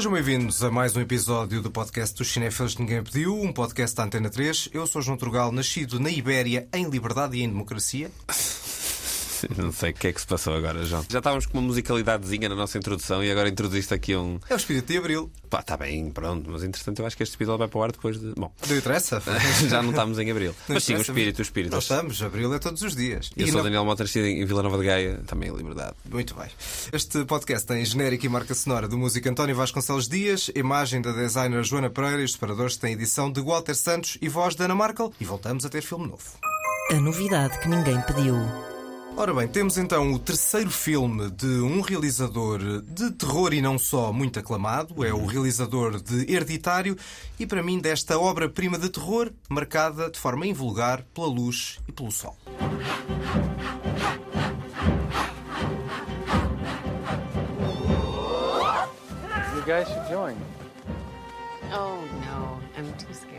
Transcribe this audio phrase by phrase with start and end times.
[0.00, 3.94] Sejam bem-vindos a mais um episódio do podcast dos Cinefilos que Ninguém Pediu, um podcast
[3.94, 4.70] da Antena 3.
[4.72, 8.10] Eu sou João Trugal, nascido na Ibéria, em liberdade e em democracia.
[9.56, 11.04] Não sei o que é que se passou agora, João.
[11.08, 14.38] Já estávamos com uma musicalidadezinha na nossa introdução e agora introduziste aqui um.
[14.48, 15.30] É o espírito de Abril.
[15.48, 17.92] Pá, está bem, pronto, mas entretanto eu acho que este episódio vai para o ar
[17.92, 18.32] depois de.
[18.36, 19.22] Bom, Não interessa?
[19.68, 20.54] já não estamos em abril.
[20.68, 21.72] Não mas sim, o espírito, o espírito.
[21.72, 23.30] Nós estamos, Abril é todos os dias.
[23.36, 25.94] Eu E sou não- Daniel Mota, nascido em Vila Nova de Gaia, também em liberdade.
[26.10, 26.48] Muito bem.
[26.92, 31.64] Este podcast tem genérico e marca sonora do músico António Vasconcelos Dias, imagem da designer
[31.64, 35.12] Joana Pereira e os separadores têm edição de Walter Santos e voz de Ana Markel.
[35.20, 36.22] E voltamos a ter filme novo.
[36.90, 38.34] A novidade que ninguém pediu.
[39.16, 44.12] Ora bem, temos então o terceiro filme de um realizador de terror e não só
[44.12, 46.96] muito aclamado, é o realizador de Hereditário
[47.38, 52.10] e para mim desta obra-prima de terror marcada de forma invulgar pela luz e pelo
[52.10, 52.36] sol.
[59.54, 60.36] You guys should join.
[61.72, 63.29] Oh no, I'm too scared.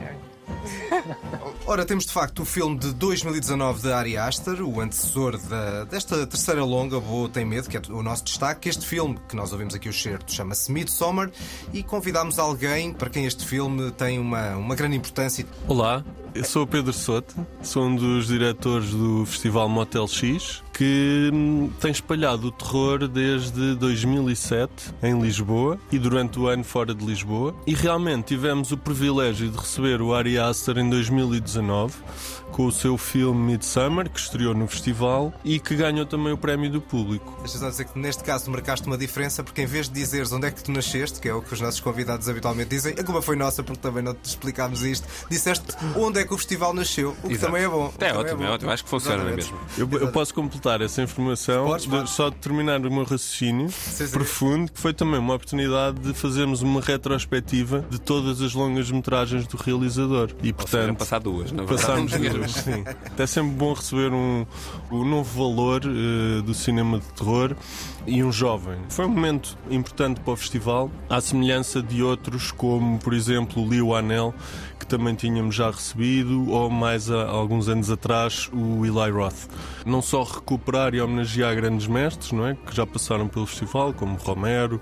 [1.66, 6.26] Ora, temos de facto o filme de 2019 de Ari Aster, o antecessor da- desta
[6.28, 8.70] terceira longa, Boa Tem Medo, que é o nosso destaque.
[8.70, 11.32] Este filme, que nós ouvimos aqui o certo, chama-se Midsommar
[11.74, 15.46] e convidámos alguém para quem este filme tem uma, uma grande importância.
[15.68, 21.30] Olá, eu sou o Pedro Soto, sou um dos diretores do Festival Motel X, que
[21.34, 27.06] hum, tem espalhado o terror desde 2007 em Lisboa e durante o ano fora de
[27.06, 27.56] Lisboa.
[27.68, 31.94] E realmente tivemos o privilégio de receber o Ari Aster em 2019
[32.52, 36.70] com o seu filme Midsummer, que estreou no festival e que ganhou também o prémio
[36.70, 37.38] do público.
[37.42, 40.52] Deixa-me dizer que neste caso marcaste uma diferença, porque em vez de dizeres onde é
[40.52, 43.36] que tu nasceste, que é o que os nossos convidados habitualmente dizem, a culpa foi
[43.36, 47.28] nossa porque também não te explicámos isto, disseste onde é que o festival nasceu, o
[47.28, 47.48] que Exato.
[47.48, 47.94] também é bom.
[48.00, 48.54] É também ótimo, é bom.
[48.54, 48.72] ótimo.
[48.72, 49.78] Acho que funciona, não é Exatamente.
[49.78, 49.96] mesmo?
[49.96, 54.08] Eu, eu posso completar essa informação, Podes, de- só de terminar o meu raciocínio sim.
[54.10, 59.46] profundo, que foi também uma oportunidade de fazermos uma retrospectiva de todas as longas metragens
[59.48, 60.30] do realizador.
[60.42, 60.98] E portanto.
[60.98, 61.82] passar duas, na verdade.
[61.88, 62.84] Passámos duas, sim.
[63.18, 64.46] É sempre bom receber um,
[64.92, 67.56] um novo valor eh, do cinema de terror
[68.06, 68.78] e um jovem.
[68.90, 73.70] Foi um momento importante para o festival, à semelhança de outros, como por exemplo o
[73.70, 74.34] Liu Anel,
[74.80, 79.48] que também tínhamos já recebido, ou mais há alguns anos atrás o Eli Roth.
[79.86, 82.56] Não só recuperar e homenagear grandes mestres, não é?
[82.56, 84.82] que já passaram pelo festival, como Romero,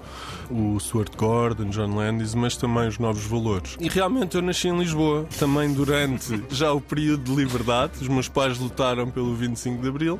[0.49, 3.77] o Stuart Gordon, John Landis, mas também os novos valores.
[3.79, 7.93] E realmente eu nasci em Lisboa, também durante já o período de liberdade.
[8.01, 10.19] Os meus pais lutaram pelo 25 de Abril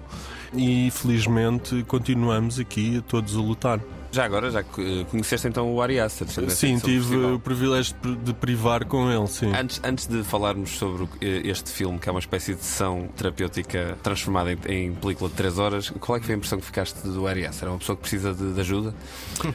[0.53, 3.79] e felizmente continuamos aqui todos a lutar.
[4.11, 6.27] Já agora, já eh, conheceste então o Ari Aster?
[6.49, 7.33] Sim, o tive festival.
[7.35, 9.51] o privilégio de- privar com ele, sim.
[9.53, 13.07] Antes, antes de falarmos sobre o- eh, este filme, que é uma espécie de sessão
[13.15, 16.65] terapêutica transformada em, em película de 3 horas, qual é que foi a impressão que
[16.65, 17.67] ficaste do Ari Aster?
[17.67, 18.95] É uma pessoa que precisa de, de ajuda?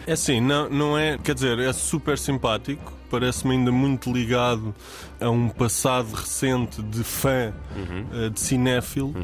[0.06, 1.18] É assim, não, não é.
[1.18, 4.74] Quer dizer, é super simpático, parece-me ainda muito ligado
[5.20, 7.52] a um passado recente de fã,
[8.12, 9.14] eh, de cinéfilo,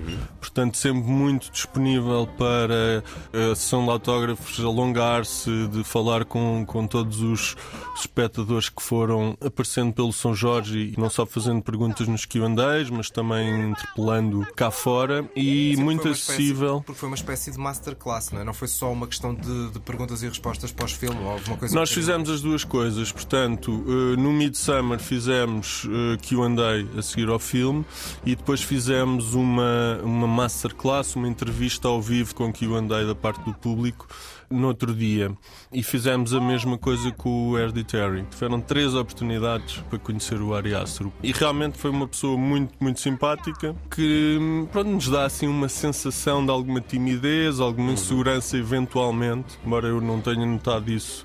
[0.41, 3.03] portanto, sempre muito disponível para
[3.33, 7.56] a sessão de autógrafos alongar-se, de falar com, com todos os
[7.99, 13.11] espectadores que foram aparecendo pelo São Jorge e não só fazendo perguntas nos QAs, mas
[13.11, 16.83] também interpelando cá fora e Sim, muito espécie- acessível.
[16.87, 18.45] porque foi uma espécie de masterclass, não é?
[18.45, 21.91] Não foi só uma questão de, de perguntas e respostas pós-filme ou alguma coisa Nós
[21.91, 23.80] fizemos as duas coisas, portanto, eh,
[24.17, 27.85] no Midsummer fizemos eh, QA a seguir ao filme
[28.25, 33.54] e depois fizemos uma, uma masterclass, uma entrevista ao vivo com QA da parte do
[33.54, 34.07] público
[34.51, 35.31] no outro dia.
[35.72, 38.27] E fizemos a mesma coisa com o Hereditary.
[38.31, 41.07] Tiveram três oportunidades para conhecer o Ari Aster.
[41.22, 46.45] E realmente foi uma pessoa muito, muito simpática que pronto, nos dá assim uma sensação
[46.45, 51.25] de alguma timidez, alguma insegurança eventualmente, embora eu não tenha notado isso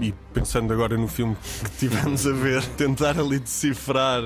[0.00, 4.22] e pensando agora no filme que tivemos a ver, tentar ali decifrar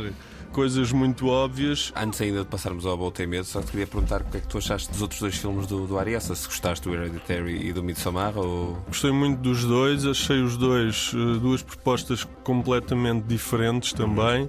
[0.53, 1.93] coisas muito óbvias.
[1.97, 4.41] Antes ainda de passarmos ao Boa Tem Medo, só te queria perguntar o que é
[4.41, 7.69] que tu achaste dos outros dois filmes do, do Ari Aster, se gostaste do Hereditary
[7.69, 8.77] e do Midsommar ou...
[8.87, 14.49] Gostei muito dos dois, achei os dois eh, duas propostas completamente diferentes também.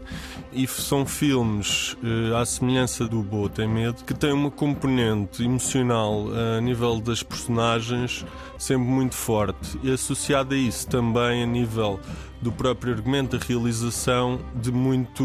[0.52, 5.44] E f- são filmes eh, à semelhança do Boa Tem Medo que têm uma componente
[5.44, 8.26] emocional eh, a nível das personagens
[8.58, 9.80] sempre muito forte.
[9.82, 12.00] E associado a isso também a nível
[12.44, 15.24] do próprio argumento, da realização, de muito,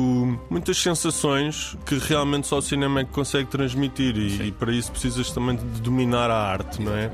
[0.49, 4.17] muitas sensações que realmente só o cinema é que consegue transmitir.
[4.17, 7.11] E, e para isso precisas também de dominar a arte, não é?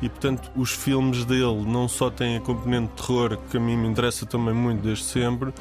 [0.00, 3.76] E portanto, os filmes dele não só têm a componente de terror, que a mim
[3.76, 5.52] me interessa também muito desde sempre,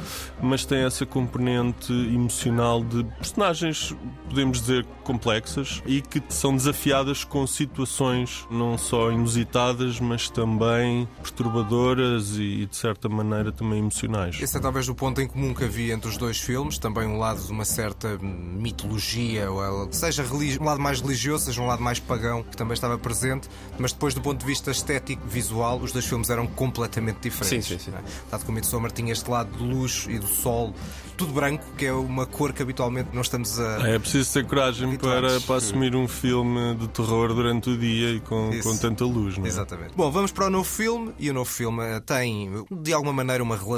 [0.42, 3.96] mas tem essa componente emocional de personagens,
[4.30, 12.38] podemos dizer, complexas e que são desafiadas com situações não só inusitadas, mas também perturbadoras
[12.38, 14.40] e, de certa maneira, também emocionais.
[14.42, 17.18] Esse é talvez o ponto em comum que havia entre os dois filmes, também um
[17.18, 20.24] lado de uma certa mitologia, ou seja
[20.60, 24.14] um lado mais religioso, seja um lado mais pagão, que também estava presente, mas depois
[24.14, 27.68] do ponto de vista estético, visual, os dois filmes eram completamente diferentes.
[27.68, 27.98] Sim, sim, sim.
[28.30, 30.74] Dado que o Midsommar tinha este lado de luz e do sol,
[31.18, 33.88] tudo branco, que é uma cor que habitualmente não estamos a.
[33.88, 38.20] É preciso ter coragem para, para assumir um filme de terror durante o dia e
[38.20, 39.38] com, com tanta luz.
[39.38, 39.48] Não é?
[39.48, 39.94] Exatamente.
[39.96, 43.44] Bom, vamos para o novo filme e o novo filme eh, tem, de alguma maneira,
[43.44, 43.71] uma relação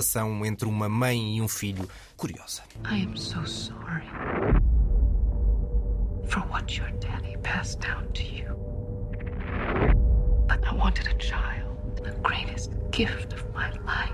[0.45, 1.87] entre uma mãe e um filho
[2.17, 2.61] curiosa.
[2.85, 4.07] I am so sorry
[6.27, 8.55] for what your daddy passed down to you.
[10.47, 14.13] But I wanted a child, the greatest gift of my life.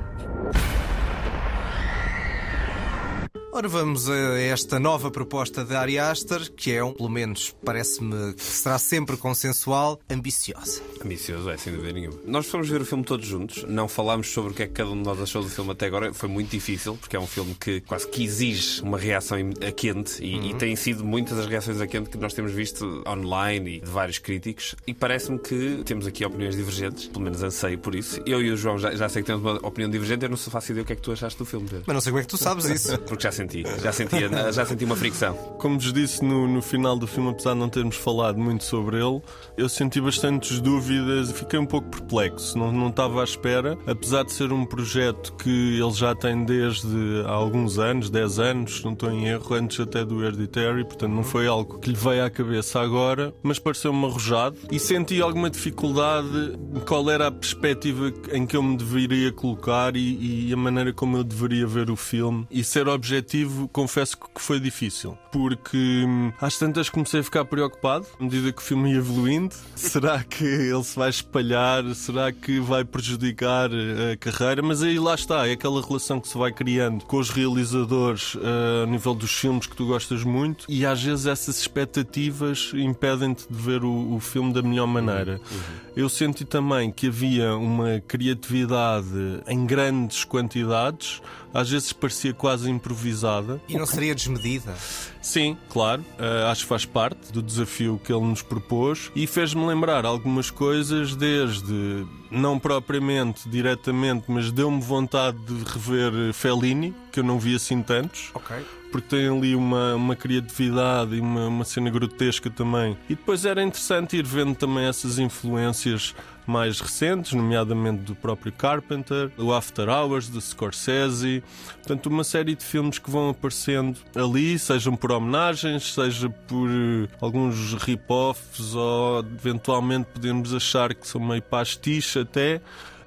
[3.51, 8.36] Ora, vamos a esta nova proposta de Ari Aster, que é, um, pelo menos parece-me
[8.36, 10.84] que será sempre consensual, ambiciosa.
[11.04, 12.16] Ambicioso, é, sem dúvida nenhuma.
[12.28, 14.92] Nós fomos ver o filme todos juntos, não falámos sobre o que é que cada
[14.92, 17.56] um de nós achou do filme até agora, foi muito difícil, porque é um filme
[17.60, 20.46] que quase que exige uma reação a quente e, uhum.
[20.51, 23.90] e tem sido muitas as reações a quente que nós temos visto online e de
[23.90, 28.22] vários críticos, e parece-me que temos aqui opiniões divergentes, pelo menos anseio por isso.
[28.28, 30.54] Eu e o João já, já sei que temos uma opinião divergente, eu não sou
[30.54, 31.86] fácil ideia o que é que tu achaste do filme, Pedro.
[31.88, 32.96] Mas não sei como é que tu sabes isso.
[33.00, 34.15] porque já senti, já senti,
[34.51, 35.33] já senti uma fricção.
[35.59, 38.97] Como vos disse no, no final do filme, apesar de não termos falado muito sobre
[38.97, 39.21] ele,
[39.57, 42.57] eu senti bastantes dúvidas e fiquei um pouco perplexo.
[42.57, 46.88] Não, não estava à espera, apesar de ser um projeto que ele já tem desde
[47.25, 51.24] há alguns anos, 10 anos, não estou em erro, antes até do Hereditary, portanto não
[51.24, 56.57] foi algo que lhe veio à cabeça agora, mas pareceu-me arrojado e senti alguma dificuldade
[56.86, 61.18] qual era a perspectiva em que eu me deveria colocar e, e a maneira como
[61.18, 63.28] eu deveria ver o filme e ser objetivo,
[63.71, 68.61] confesso que foi difícil, porque hum, às tantas comecei a ficar preocupado à medida que
[68.61, 69.55] o filme ia evoluindo.
[69.75, 71.83] Será que ele se vai espalhar?
[71.95, 74.61] Será que vai prejudicar eh, a carreira?
[74.61, 78.83] Mas aí lá está, é aquela relação que se vai criando com os realizadores uh,
[78.83, 83.61] a nível dos filmes que tu gostas muito e às vezes essas expectativas impedem-te de
[83.61, 85.39] ver o, o, filme da melhor maneira.
[85.51, 85.59] Uhum.
[85.95, 89.07] Eu senti também que havia uma criatividade
[89.47, 91.21] em grandes quantidades,
[91.54, 93.62] às vezes parecia quase improvisada.
[93.68, 94.75] E não seria desmedida?
[95.22, 96.01] Sim, claro.
[96.01, 100.50] Uh, acho que faz parte do desafio que ele nos propôs e fez-me lembrar algumas
[100.50, 107.56] coisas, desde não propriamente diretamente, mas deu-me vontade de rever Fellini, que eu não vi
[107.56, 108.30] assim tantos.
[108.34, 112.97] Ok porque tem ali uma, uma criatividade e uma, uma cena grotesca também.
[113.09, 116.15] E depois era interessante ir vendo também essas influências
[116.50, 121.44] mais recentes, nomeadamente do próprio Carpenter, o After Hours, de Scorsese.
[121.75, 127.07] Portanto, uma série de filmes que vão aparecendo ali, sejam por homenagens, seja por uh,
[127.21, 132.62] alguns rip-offs ou eventualmente podemos achar que são meio pastiche até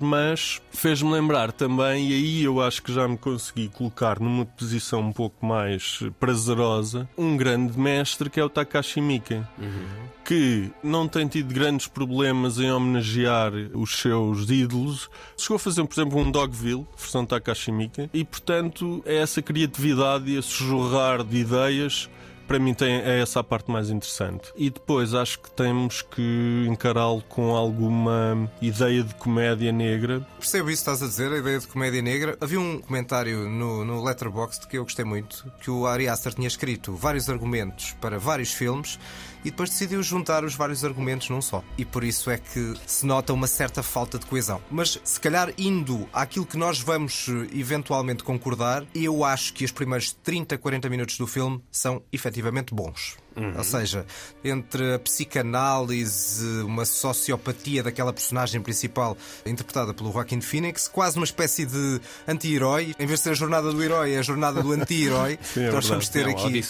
[0.05, 5.01] mas fez-me lembrar também, e aí eu acho que já me consegui colocar numa posição
[5.01, 9.87] um pouco mais prazerosa, um grande mestre que é o Takashi Miike, uhum.
[10.25, 15.09] que não tem tido grandes problemas em homenagear os seus ídolos.
[15.37, 20.31] Chegou a fazer, por exemplo, um Dogville, versão Takashi Miike, e portanto é essa criatividade
[20.31, 22.09] e esse jorrar de ideias
[22.47, 24.53] para mim tem, é essa a parte mais interessante.
[24.57, 30.27] E depois acho que temos que encará-lo com alguma ideia de comédia negra.
[30.43, 32.37] Percebo isso estás a dizer, a ideia de comédia negra.
[32.41, 36.49] Havia um comentário no, no Letterboxd que eu gostei muito, que o Ari Aster tinha
[36.49, 38.99] escrito vários argumentos para vários filmes
[39.45, 41.63] e depois decidiu juntar os vários argumentos num só.
[41.79, 44.61] E por isso é que se nota uma certa falta de coesão.
[44.69, 49.71] Mas se calhar indo àquilo que nós vamos eh, eventualmente concordar, eu acho que os
[49.71, 53.22] primeiros 30, 40 minutos do filme são efetivamente bons.
[53.37, 53.55] Uhum.
[53.57, 54.07] Ou seja,
[54.45, 61.67] entre a psicanálise, uma sociopatia daquela personagem principal interpretada pelo Joaquin Phoenix, quase uma espécie
[61.67, 62.95] de anti-herói.
[62.99, 65.39] Em vez de ser a jornada do herói, é a jornada do anti-herói.
[65.57, 66.63] é nós vamos ter é aqui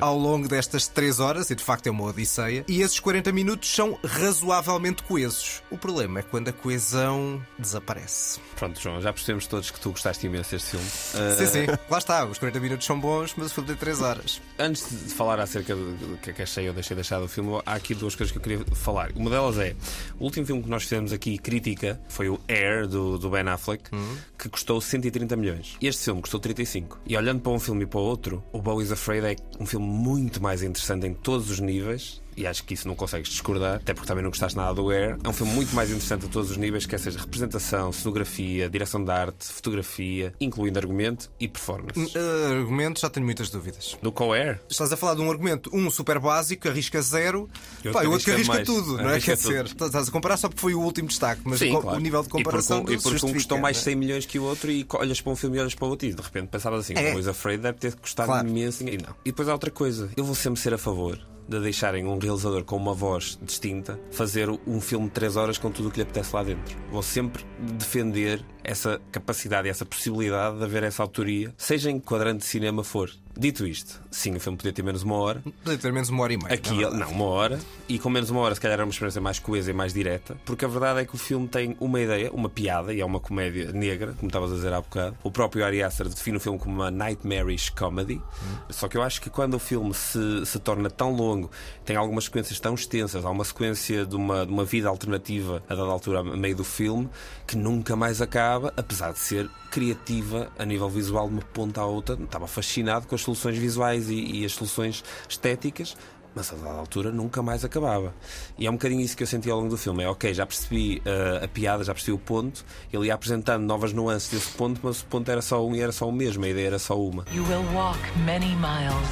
[0.00, 2.64] ao longo destas 3 horas, e de facto é uma odisseia.
[2.68, 5.62] E esses 40 minutos são razoavelmente coesos.
[5.70, 8.40] O problema é quando a coesão desaparece.
[8.56, 10.86] Pronto, João, já percebemos todos que tu gostaste imenso deste filme.
[10.86, 11.38] Uh...
[11.38, 12.24] Sim, sim, lá está.
[12.24, 14.40] Os 40 minutos são bons, mas o filme tem 3 horas.
[14.58, 17.74] Antes de falar acerca de que é que achei ou deixei deixar do filme, há
[17.74, 19.10] aqui duas coisas que eu queria falar.
[19.14, 19.74] Uma delas é
[20.18, 23.94] o último filme que nós fizemos aqui, crítica, foi o Air, do, do Ben Affleck,
[23.94, 24.16] uhum.
[24.38, 25.76] que custou 130 milhões.
[25.80, 27.00] Este filme custou 35.
[27.06, 29.66] E olhando para um filme e para o outro, o Bo is Afraid é um
[29.66, 33.76] filme muito mais interessante em todos os níveis e acho que isso não consegues discordar,
[33.76, 35.16] até porque também não gostaste nada do Air.
[35.22, 39.02] É um filme muito mais interessante a todos os níveis, quer seja representação, cenografia, direção
[39.04, 41.98] de arte, fotografia, incluindo argumento e performance.
[42.16, 43.96] Uh, argumento, já tenho muitas dúvidas.
[44.02, 44.60] Do Co-Air?
[44.68, 47.48] Estás a falar de um argumento, um super básico, arrisca zero,
[47.84, 48.66] E outro pá, o outro que arrisca mais.
[48.66, 49.20] tudo, não é?
[49.20, 51.98] Quer dizer, estás a comparar só porque foi o último destaque, mas Sim, o, claro.
[51.98, 53.80] o nível de comparação E porque, e porque um custou mais é?
[53.80, 56.06] 100 milhões que o outro e olhas para um filme e olhas para o outro
[56.08, 57.12] e de repente pensavas assim, É.
[57.12, 58.48] Boys Afraid deve ter custado Claro.
[58.48, 59.14] imenso e não.
[59.24, 62.64] E depois há outra coisa, eu vou sempre ser a favor de deixarem um realizador
[62.64, 66.02] com uma voz distinta fazer um filme de 3 horas com tudo o que lhe
[66.02, 66.76] apetece lá dentro.
[66.90, 72.06] Vou sempre defender essa capacidade e essa possibilidade de haver essa autoria, seja em que
[72.06, 73.10] quadrante de cinema for.
[73.36, 76.32] Dito isto, sim, o filme podia ter menos uma hora, Podia ter menos uma hora
[76.32, 76.54] e meia.
[76.54, 77.58] Aqui, não é não, uma hora.
[77.88, 80.36] E com menos uma hora, se calhar, era uma experiência mais coesa e mais direta.
[80.44, 83.18] Porque a verdade é que o filme tem uma ideia, uma piada, e é uma
[83.18, 85.16] comédia negra, como estavas a dizer há bocado.
[85.24, 88.22] O próprio Ari Aster define o filme como uma nightmarish comedy.
[88.70, 91.50] Só que eu acho que quando o filme se, se torna tão longo,
[91.84, 95.74] tem algumas sequências tão extensas, há uma sequência de uma, de uma vida alternativa a
[95.74, 97.08] dada altura, a meio do filme,
[97.46, 101.86] que nunca mais acaba, apesar de ser criativa a nível visual de uma ponta à
[101.86, 102.14] outra.
[102.14, 105.96] Estava fascinado com as soluções visuais e, e as soluções estéticas.
[106.34, 108.12] Mas a dada altura nunca mais acabava.
[108.58, 110.02] E é um bocadinho isso que eu senti ao longo do filme.
[110.02, 112.64] É ok, já percebi uh, a piada, já percebi o ponto.
[112.92, 115.92] Ele ia apresentando novas nuances desse ponto, mas o ponto era só um e era
[115.92, 116.44] só o mesmo.
[116.44, 117.24] A ideia era só uma.
[117.32, 119.08] You will walk many miles.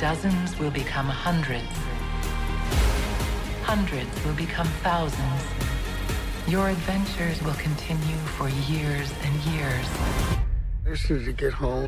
[0.00, 1.66] Dozens will become hundreds.
[3.66, 5.69] Hundreds will become thousands.
[6.50, 9.86] Your adventures will continue for years and years.
[10.90, 11.86] As soon as you get home.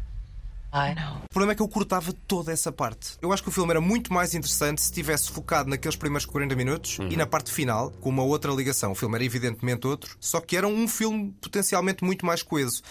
[0.75, 1.17] I know.
[1.25, 3.17] O problema é que eu cortava toda essa parte.
[3.21, 6.55] Eu acho que o filme era muito mais interessante se tivesse focado naqueles primeiros 40
[6.57, 7.09] minutos Uhum.
[7.11, 8.93] e na parte final, com uma outra ligação.
[8.93, 12.83] O filme era evidentemente outro, só que era um filme potencialmente muito mais coeso.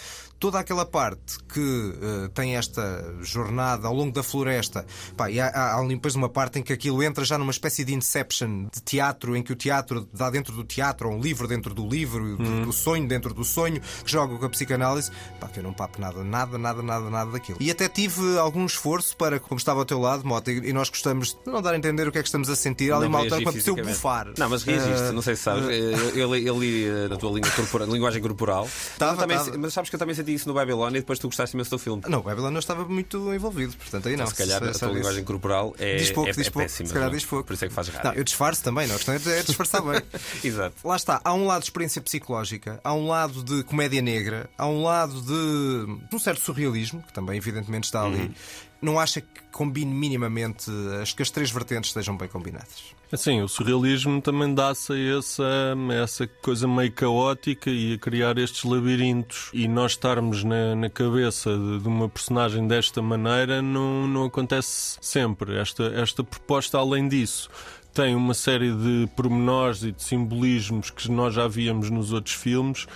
[0.42, 4.84] Toda aquela parte que eh, tem esta jornada ao longo da floresta,
[5.16, 7.86] pá, e há, há, há depois uma parte em que aquilo entra já numa espécie
[7.86, 11.48] de inception de teatro, em que o teatro dá dentro do teatro, ou um livro
[11.48, 12.64] dentro do livro, Uhum.
[12.64, 16.02] do sonho dentro do sonho, que joga com a psicanálise, pá, que eu não papo
[16.02, 17.60] nada, nada, nada, nada, nada daquilo.
[17.62, 21.34] E até tive algum esforço para, como estava ao teu lado, Mota, e nós gostamos
[21.46, 23.42] de não dar a entender o que é que estamos a sentir, ali uma altura
[23.42, 23.90] para eu fisicamente.
[23.94, 24.28] bufar.
[24.40, 25.66] Não, mas reagiste, Eh, não sei se sabes.
[25.66, 28.68] Eu, eu, li- eu li eh, na tua língua corporal, linguagem corporal.
[28.98, 31.28] Tava, mas, também- mas sabes que eu também senti isso no Babilónia e depois tu
[31.28, 32.02] gostaste imenso do filme.
[32.08, 34.28] Não, o Babylon não estava muito envolvido, portanto aí não.
[34.28, 34.96] se calhar só- a tua isso.
[34.98, 36.68] linguagem corporal é, Diz pouco, é, diz é pouco.
[36.68, 36.88] péssima.
[36.88, 37.12] Se calhar é?
[37.14, 37.46] diz pouco.
[37.48, 38.10] Por isso é que faz rádio.
[38.12, 38.96] Não, eu disfarço também, não.
[38.96, 40.02] A questão é disfarçar bem.
[40.44, 40.76] Exato.
[40.84, 44.68] Lá está, há um lado de experiência psicológica, há um lado de comédia negra, há
[44.68, 48.18] um lado de, de um certo surrealismo, que também evidentemente está ali.
[48.22, 48.34] Uhum.
[48.82, 50.72] Não acha que combine minimamente
[51.02, 52.96] as, que as três vertentes estejam bem combinadas?
[53.12, 58.64] Assim, o surrealismo também dá-se a essa, essa coisa meio caótica e a criar estes
[58.64, 59.50] labirintos.
[59.54, 64.98] E nós estarmos na, na cabeça de, de uma personagem desta maneira não, não acontece
[65.02, 65.58] sempre.
[65.58, 67.50] Esta, esta proposta, além disso,
[67.94, 72.88] tem uma série de pormenores e de simbolismos que nós já víamos nos outros filmes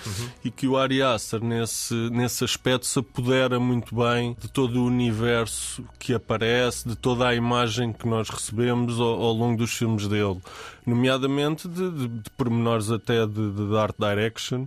[0.43, 4.85] e que o Ari Aster, nesse, nesse aspecto, se apodera muito bem de todo o
[4.85, 10.07] universo que aparece, de toda a imagem que nós recebemos ao, ao longo dos filmes
[10.07, 10.39] dele,
[10.85, 14.65] nomeadamente de, de, de pormenores até de, de art direction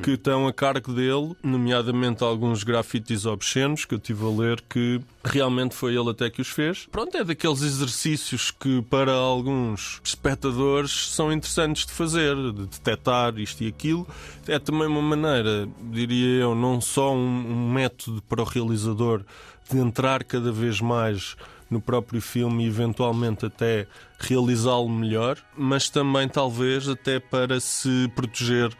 [0.00, 5.00] que estão a cargo dele, nomeadamente alguns grafites obscenos que eu tive a ler que
[5.24, 6.86] realmente foi ele até que os fez.
[6.90, 13.62] Pronto, é daqueles exercícios que para alguns espectadores são interessantes de fazer, de detectar isto
[13.62, 14.06] e aquilo.
[14.48, 19.22] É também uma maneira, diria eu, não só um, um método para o realizador
[19.70, 21.36] de entrar cada vez mais
[21.70, 23.86] no próprio filme e eventualmente até
[24.18, 28.70] realizá-lo melhor, mas também talvez até para se proteger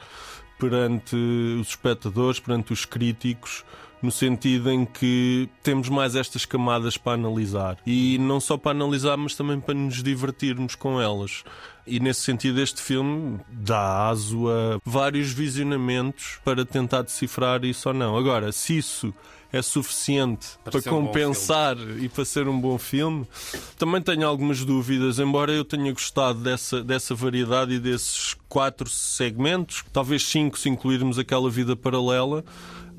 [0.63, 1.17] perante
[1.61, 3.65] os espectadores, perante os críticos,
[4.01, 7.79] no sentido em que temos mais estas camadas para analisar.
[7.85, 11.43] E não só para analisar, mas também para nos divertirmos com elas.
[11.85, 17.95] E nesse sentido, este filme dá aso a vários visionamentos para tentar decifrar isso ou
[17.95, 18.17] não.
[18.17, 19.13] Agora, se isso
[19.53, 23.27] é suficiente Para para, ser um compensar e para ser um bom filme,
[23.77, 29.85] também tenho algumas dúvidas, embora eu tenha gostado dessa, dessa variedade e desses quatro segmentos,
[29.93, 32.45] talvez cinco se incluirmos aquela vida paralela.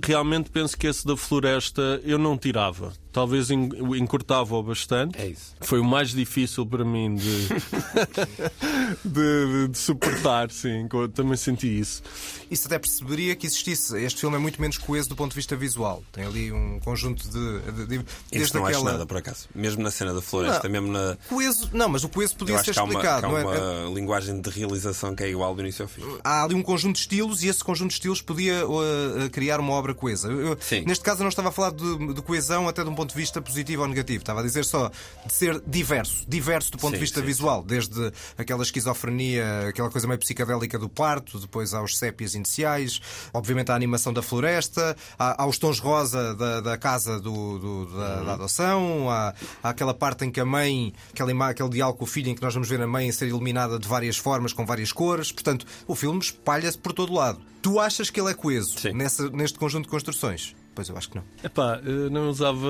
[0.03, 2.93] Realmente penso que esse da floresta eu não tirava.
[3.13, 5.17] Talvez en- encurtava-o bastante.
[5.21, 5.55] É isso.
[5.61, 7.47] Foi o mais difícil para mim de,
[9.05, 10.87] de, de- de suportar, sim.
[11.13, 12.01] Também senti isso.
[12.49, 13.97] Isso até perceberia que existisse.
[14.03, 16.03] Este filme é muito menos coeso do ponto de vista visual.
[16.11, 17.71] Tem ali um conjunto de.
[17.71, 18.91] de, de Isso desde não acho aquela.
[18.91, 19.47] nada, por acaso.
[19.55, 20.71] Mesmo na cena da floresta, Não.
[20.81, 21.17] mesmo na.
[21.29, 23.43] Coeso, não, mas o coeso podia ser que há uma, explicado, que há não é?
[23.85, 26.01] uma linguagem de realização que é igual do início ao fim.
[26.23, 29.73] Há ali um conjunto de estilos e esse conjunto de estilos podia uh, criar uma
[29.73, 30.27] obra coesa.
[30.29, 30.83] Eu- eu- Sim.
[30.85, 33.15] neste caso, eu não estava a falar de, de coesão até de um ponto de
[33.15, 34.19] vista positivo ou negativo.
[34.19, 34.89] Estava a dizer só
[35.25, 36.25] de ser diverso.
[36.27, 37.63] Diverso do ponto Sim, de vista sim, visual.
[37.63, 43.01] Desde aquela esquizofrenia, aquela coisa meio psicadélica do parto, depois aos sépias iniciais,
[43.33, 48.25] obviamente à animação da floresta, aos tons rosa da, da casa do, do- da, Uhum.
[48.25, 49.33] da adoção, há
[49.63, 52.53] aquela parte em que a mãe, aquela aquele diálogo com o filho em que nós
[52.53, 55.31] vamos ver a mãe ser iluminada de várias formas, com várias cores.
[55.31, 57.39] Portanto, o filme espalha-se por todo lado.
[57.61, 58.93] Tu achas que ele é coeso Sim.
[58.93, 60.55] nessa- neste conjunto de construções?
[60.75, 61.23] Pois eu acho que não.
[61.43, 62.67] Epá, eu não usava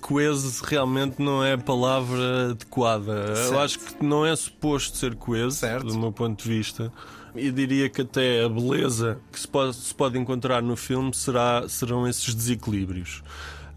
[0.00, 3.34] coeso, realmente não é a palavra adequada.
[3.34, 3.52] Certo.
[3.52, 5.86] Eu acho que não é suposto ser coeso, Certo.
[5.86, 6.92] do meu ponto de vista.
[7.34, 11.68] E diria que até a beleza que se pode, se pode encontrar no filme será,
[11.68, 13.22] serão esses desequilíbrios.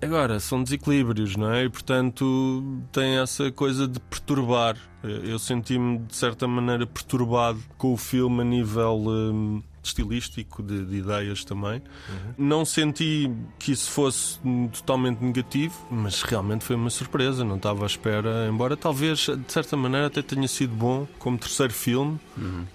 [0.01, 1.63] Agora, são desequilíbrios, não é?
[1.63, 4.75] E portanto tem essa coisa de perturbar.
[5.01, 10.97] Eu senti-me de certa maneira perturbado com o filme a nível hum, estilístico, de, de
[10.97, 11.81] ideias também.
[12.37, 14.39] Não senti que isso fosse
[14.71, 17.43] totalmente negativo, mas realmente foi uma surpresa.
[17.43, 21.73] Não estava à espera, embora talvez de certa maneira até tenha sido bom como terceiro
[21.73, 22.19] filme,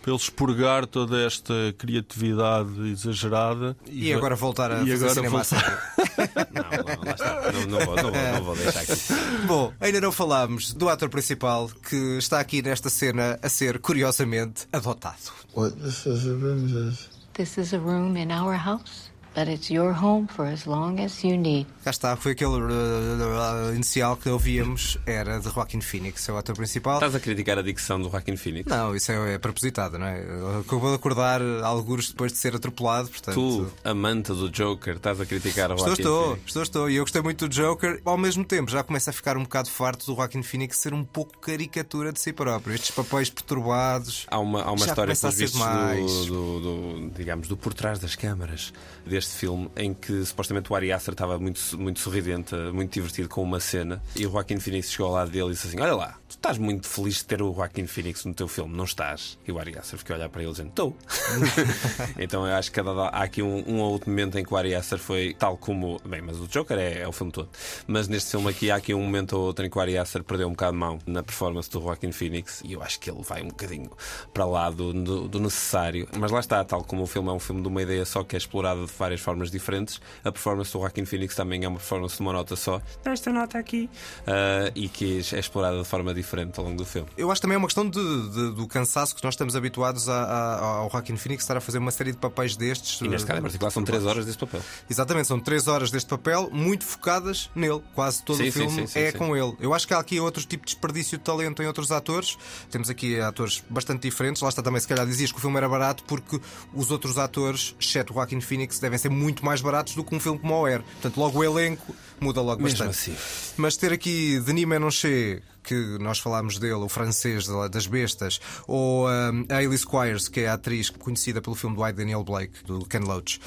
[0.03, 3.77] para ele expurgar toda esta criatividade exagerada.
[3.87, 5.95] E, agora voltar a e fazer agora cinema voltar-.
[6.53, 6.62] Não,
[6.95, 7.53] não, lá está.
[7.53, 9.47] Não, não vou, não, vou, não vou deixar aqui.
[9.47, 14.67] Bom, ainda não falámos do ator principal que está aqui nesta cena a ser, curiosamente,
[14.73, 15.17] adotado.
[15.59, 17.09] What this is a business.
[17.35, 19.08] This is a room in our house,
[19.38, 21.66] but it's your home for as long as you need.
[21.85, 26.57] Cá está, foi aquele uh, inicial que ouvíamos, era de Joaquin Phoenix, é o ator
[26.57, 26.95] principal.
[26.97, 28.68] Estás a criticar a dicção do Joaquin Phoenix?
[28.68, 30.21] Não, isso é, é propositado, não é?
[30.25, 33.35] Eu Acabou de acordar alguns depois de ser atropelado, portanto.
[33.35, 36.47] Tu, amante do Joker, estás a criticar o Estou, Joaquin estou, Phoenix.
[36.47, 36.90] estou, estou.
[36.90, 38.00] E eu gostei muito do Joker.
[38.04, 41.04] Ao mesmo tempo, já começa a ficar um bocado farto do Joaquin Phoenix ser um
[41.04, 42.75] pouco caricatura de si próprio.
[42.75, 44.26] Estes papéis perturbados.
[44.28, 46.26] Há uma, há uma Já história demais.
[46.26, 46.61] do, do-
[47.09, 48.73] do- digamos, do por trás das câmaras
[49.06, 53.43] deste filme em que supostamente o Ari Aster estava muito, muito sorridente, muito divertido com
[53.43, 56.19] uma cena e o Joaquin Phoenix chegou ao lado dele e disse assim: Olha lá,
[56.28, 59.38] tu estás muito feliz de ter o Joaquin Phoenix no teu filme, não estás?
[59.47, 60.97] E o Ari Aster ficou a olhar para ele dizendo: Estou.
[62.19, 64.75] então eu acho que há aqui um, um ou outro momento em que o Ari
[64.75, 65.99] Aster foi tal como.
[66.04, 67.49] Bem, mas o Joker é, é o filme todo.
[67.86, 70.23] Mas neste filme aqui há aqui um momento ou outro em que o Ari Aster
[70.23, 73.23] perdeu um bocado de mão na performance do Joaquin Phoenix e eu acho que ele
[73.23, 73.91] vai um bocadinho
[74.32, 76.08] para lá do, do- do necessário.
[76.19, 78.36] Mas lá está, tal como o filme é um filme de uma ideia só que
[78.36, 82.17] é explorada de várias formas diferentes, a performance do Joaquin Phoenix também é uma performance
[82.17, 82.81] de uma nota só.
[83.04, 83.89] Esta nota aqui.
[84.26, 87.09] Ah, e que é explorada de forma diferente ao longo do filme.
[87.17, 88.00] Eu acho também é uma questão de,
[88.31, 91.78] de- do cansaço que nós estamos habituados a- a- ao Joaquin Phoenix estar a fazer
[91.78, 93.00] uma série de papéis destes.
[93.00, 94.61] E neste caso em particular são 3 horas desse papel.
[94.89, 97.83] Exatamente, são três horas deste papel muito focadas nele.
[97.95, 99.19] Quase todo Sim, o sim, filme sim, sim, é sim.
[99.19, 99.54] com ele.
[99.61, 102.37] Eu acho que há aqui outro tipo de desperdício de talento em outros atores.
[102.71, 104.43] Temos aqui atores bastante diferentes.
[104.43, 106.41] Lá está também, se calhar dizias que o filme era barato porque
[106.75, 110.21] os outros atores, exceto o Joaquin Phoenix, devem ser muito mais baratos do que um
[110.21, 110.82] filme como o Air.
[110.82, 113.11] Portanto, logo o elenco muda logo Mesmo bastante.
[113.13, 113.52] assim.
[113.56, 119.07] Mas ter aqui Denis Menochet, que nós falámos dele, o francês da- das bestas, ou
[119.09, 121.93] hum, a Alice Squires, que é a atriz conhecida pelo filme do I.
[121.93, 123.41] Daniel Blake, do Ken Loach,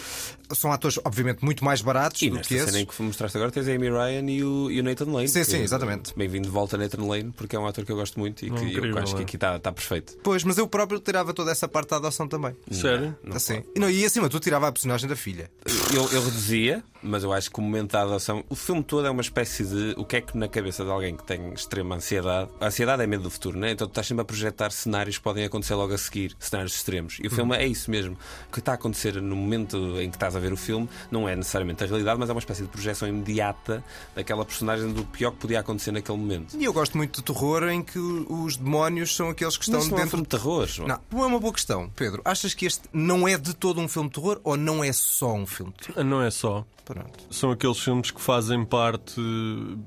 [0.53, 2.81] são atores, obviamente, muito mais baratos E do nesta que cena esses.
[2.81, 5.27] em que mostraste agora tens a Amy Ryan e o, e o Nathan Lane.
[5.29, 6.13] Sim, que- sim, exatamente.
[6.15, 8.49] Bem-vindo de volta a Nathan Lane, porque é um ator que eu gosto muito e
[8.51, 9.23] que Incrível, eu acho que é.
[9.23, 10.17] aqui está está perfeito.
[10.23, 12.55] Pois, mas eu próprio tirava toda essa parte da adoção também.
[12.69, 13.15] Sério?
[13.23, 13.63] Não assim.
[13.75, 15.49] E, não, e acima, tu tirava a personagem da filha.
[15.95, 18.43] Eu, eu reduzia, mas eu acho que o momento da adoção.
[18.49, 19.93] O filme todo é uma espécie de.
[19.97, 22.10] O que é que na cabeça de alguém que tem extrema ansiedade.
[22.19, 23.71] A ansiedade é medo do futuro, né?
[23.71, 27.17] Então tu estás sempre a projetar cenários que podem acontecer logo a seguir, cenários extremos.
[27.21, 28.17] E o filme é isso mesmo.
[28.49, 31.27] O que está a acontecer no momento em que estás a ver o filme não
[31.27, 33.83] é necessariamente a realidade, mas é uma espécie de projeção imediata
[34.15, 36.57] daquela personagem do pior que podia acontecer naquele momento.
[36.57, 39.85] E eu gosto muito de terror em que os demónios são aqueles que estão Mas
[39.85, 40.87] isso não é um dentro filme de terror, João.
[40.87, 42.21] Não, é uma boa questão, Pedro.
[42.25, 45.33] Achas que este não é de todo um filme de terror ou não é só
[45.33, 46.03] um filme de terror?
[46.03, 46.65] Não é só.
[46.85, 47.23] Pronto.
[47.29, 49.15] São aqueles filmes que fazem parte,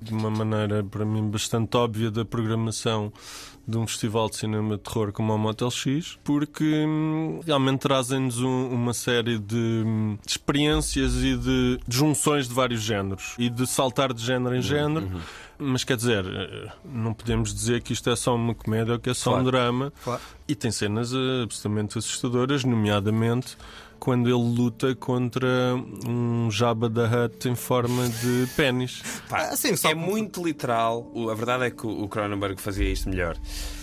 [0.03, 3.13] de uma maneira para mim bastante óbvia, da programação
[3.67, 8.39] de um festival de cinema de terror como o Motel X, porque hum, realmente trazem-nos
[8.41, 13.49] um- uma série de, hum, de experiências e de, de junções de vários géneros e
[13.49, 15.11] de saltar de género em género.
[15.59, 19.09] Mas quer dizer, eh, não podemos dizer que isto é só uma comédia ou que
[19.09, 19.51] é só um Claro.
[19.51, 19.93] drama.
[20.03, 20.21] Claro.
[20.49, 23.57] E tem cenas eh, absolutamente assustadoras, nomeadamente
[24.05, 25.49] quando ele luta contra
[26.07, 29.03] um Jabba da Hutt em forma de pênis.
[29.31, 31.11] Pá, Ah, sim, só é muito literal.
[31.31, 33.35] A verdade é que o Cronenberg fazia isto melhor.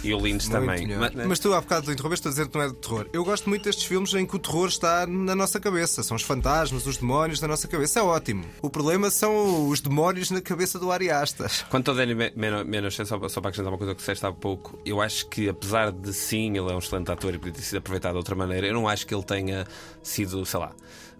[0.04, 0.86] E o Lynch também.
[0.86, 1.28] Muito Mas- melhor.
[1.28, 3.08] Mas tu há bocado interrompeste a dizer que não é de terror.
[3.12, 6.04] Eu gosto muito destes filmes em que o terror está na nossa cabeça.
[6.04, 8.00] São os fantasmas, os demónios na nossa cabeça.
[8.00, 8.46] É ótimo.
[8.62, 11.50] O problema são os demónios na cabeça do Ari Aster.
[11.70, 14.32] Quanto ao Danny Me- Meno- Menoche, só, só para acrescentar uma coisa que disseste há
[14.32, 17.62] pouco, eu acho que, apesar de sim, ele é um excelente ator e podia ter
[17.64, 19.66] sido aproveitado de outra maneira, eu não acho que ele tenha
[20.12, 20.74] sido, sei lá,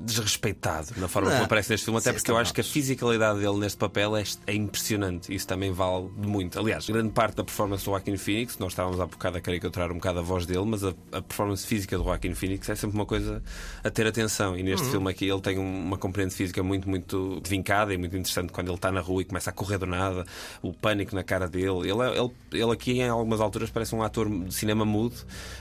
[0.06, 1.36] desrespeitado na forma Não.
[1.38, 4.16] como aparece neste filme, até Sim, porque eu acho que a fisicalidade dele neste papel
[4.16, 5.34] é, é impressionante.
[5.34, 6.60] Isso também vale muito.
[6.60, 9.96] Aliás, grande parte da performance do Joaquin Phoenix, nós estávamos há bocado a caricaturar um
[9.96, 13.06] bocado a voz dele, mas a, a performance física do Joaquin Phoenix é sempre uma
[13.06, 13.42] coisa
[13.84, 14.56] a ter atenção.
[14.56, 14.66] E Uhum.
[14.66, 18.52] neste filme aqui ele tem um- uma componente física muito, muito vincada e muito interessante
[18.52, 20.26] quando ele está na rua e começa a correr do nada,
[20.62, 21.90] o pânico na cara dele.
[21.90, 22.32] Ele, é- ele,
[22.64, 25.16] ele aqui, em algumas alturas, parece um ator de cinema mudo,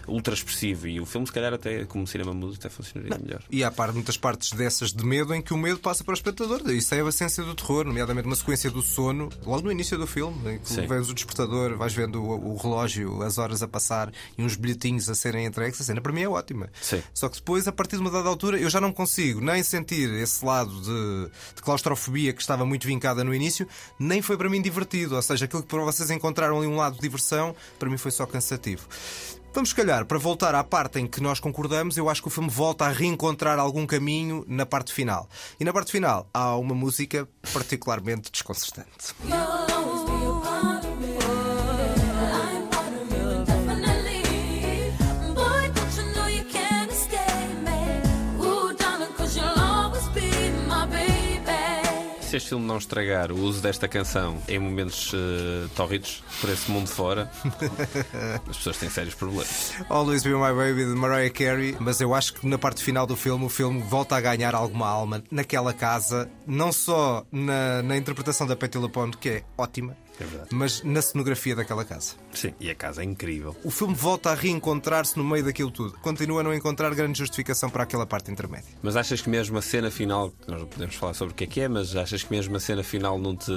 [0.07, 0.87] ultra expressivo.
[0.88, 3.42] E o filme, se calhar, até como cinema mudo, até funcionaria melhor.
[3.50, 6.14] E há par- muitas partes dessas de medo em que o medo passa para o
[6.14, 6.62] espectador.
[6.70, 10.06] Isso é a essência do terror, nomeadamente uma sequência do sono, logo no início do
[10.06, 10.86] filme, em que Sim.
[10.86, 15.08] vês o despertador, vais vendo o, o relógio, as horas a passar e uns bilhetinhos
[15.08, 15.80] a serem entregues.
[15.80, 16.68] A cena para mim é ótima.
[16.80, 17.02] Sim.
[17.14, 20.10] Só que depois, a partir de uma dada altura, eu já não consigo nem sentir
[20.14, 23.66] esse lado de, de claustrofobia que estava muito vincada no início,
[23.98, 25.16] nem foi para mim divertido.
[25.16, 28.10] Ou seja, aquilo que para vocês encontraram ali um lado de diversão, para mim foi
[28.10, 28.86] só cansativo.
[29.52, 32.30] Vamos, se calhar, para voltar à parte em que nós concordamos, eu acho que o
[32.30, 35.28] filme volta a reencontrar algum caminho na parte final.
[35.58, 39.14] E na parte final há uma música particularmente desconcertante.
[52.30, 56.70] Se este filme não estragar o uso desta canção em momentos eh, tórridos por esse
[56.70, 57.28] mundo fora,
[58.48, 59.72] as pessoas têm sérios problemas.
[59.88, 63.16] Always Be My Baby de Mariah Carey, mas eu acho que na parte final do
[63.16, 68.46] filme o filme volta a ganhar alguma alma naquela casa, não só na, na interpretação
[68.46, 72.14] da Patti LuPone, que é ótima, É mas na cenografia daquela casa.
[72.32, 73.56] Sim, e a casa é incrível.
[73.64, 75.98] O filme volta a reencontrar-se no meio daquilo tudo.
[75.98, 78.70] Continua a não encontrar grande justificação para aquela parte intermédia.
[78.82, 81.42] Mas achas que mesmo a cena final, que nós não podemos falar sobre o que
[81.42, 83.50] é que é, mas achas que mesmo a cena final não te.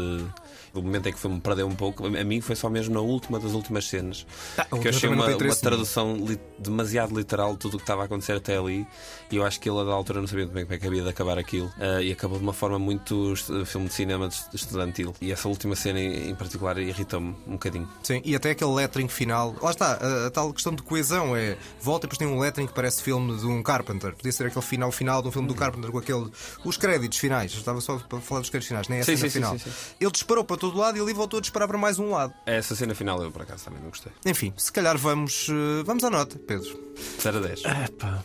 [0.74, 3.00] O momento em que o filme perdeu um pouco, a mim foi só mesmo na
[3.00, 4.26] última das últimas cenas.
[4.58, 7.84] Ah, a que eu achei uma, uma tradução li- demasiado literal de tudo o que
[7.84, 8.88] estava a acontecer até ali.
[9.32, 11.10] E eu acho que ele, da altura, não sabia bem como é que havia de
[11.10, 11.72] acabar aquilo.
[11.80, 13.36] Ah, e acabou de uma forma muito
[13.68, 15.14] filme de cinema estudantil.
[15.22, 17.88] E essa última cena em, em particular irritou-me um bocadinho.
[18.02, 19.56] Sim, e até aquele lettering final.
[19.62, 21.56] Lá está, a, a tal questão de coesão é.
[21.80, 24.16] Volta e depois tem um lettering que parece filme de um Carpenter.
[24.16, 26.32] Podia ser aquele final final de um filme do Carpenter com aquele.
[26.66, 27.54] Os créditos finais.
[27.54, 29.60] Eu estava só para falar dos créditos finais, nem a Sim, cena sim, final.
[29.60, 29.72] sim, sim.
[30.00, 32.34] Ele disparou para todo lado e ali voltou a disparar para mais um lado.
[32.46, 34.12] Essa cena final eu, por acaso, também não gostei.
[34.26, 35.48] Enfim, se calhar vamos.
[35.50, 36.80] eh, Vamos à nota, Pedro.
[37.22, 37.62] 0 a 10.
[37.90, 38.24] Epá,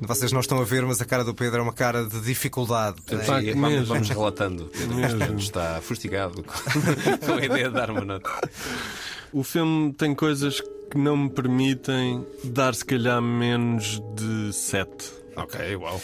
[0.00, 2.96] Vocês não estão a ver, mas a cara do Pedro é uma cara de dificuldade.
[3.26, 3.86] Pá, E que vamos, mesmo.
[3.86, 4.64] vamos relatando.
[4.76, 5.38] Pedro Mesmo.
[5.38, 6.42] Está fustigado
[7.24, 8.30] com a ideia de dar uma nota.
[9.32, 14.90] o filme tem coisas que não me permitem dar, se calhar, menos de 7.
[15.36, 16.00] Ok, uau.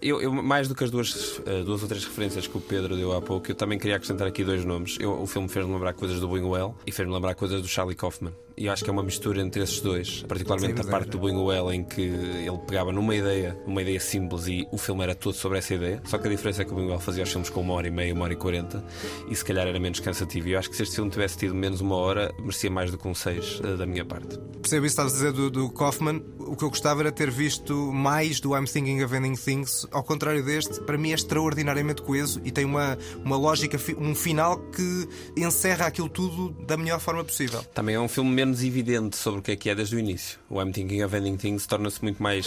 [0.00, 2.96] Eu, eu, mais do que as duas, eh, duas ou três referências que o Pedro
[2.96, 4.96] deu há pouco, eu também queria acrescentar aqui dois nomes.
[4.98, 8.32] Eu- o filme fez-me lembrar coisas do Buñuel e fez-me lembrar coisas do Charlie Kaufman.
[8.60, 11.10] E eu acho que é uma mistura entre esses dois, particularmente Sim, a parte é.
[11.12, 15.14] do Buñuel em que ele pegava numa ideia, uma ideia simples e o filme era
[15.14, 16.02] todo sobre essa ideia.
[16.04, 17.90] Só que a diferença é que o Buñuel fazia os filmes com uma hora e
[17.90, 18.84] meia, uma hora e quarenta
[19.30, 20.46] e se calhar era menos cansativo.
[20.48, 22.98] E eu acho que se este filme tivesse tido menos uma hora, merecia mais do
[22.98, 24.38] que um seis eh, da minha parte.
[24.60, 26.22] Percebo isso que estavas a dizer do, do Kaufman.
[26.40, 29.86] O que eu gostava era ter visto mais do I'm Thinking of Ending Things.
[29.90, 34.58] Ao contrário deste, para mim é extraordinariamente coeso e tem uma, uma lógica, um final
[34.58, 37.64] que encerra aquilo tudo da melhor forma possível.
[37.72, 40.38] Também é um filme menos evidente sobre o que é que é desde o início.
[40.48, 42.44] O I'm Thinking of Ending Things torna-se muito mais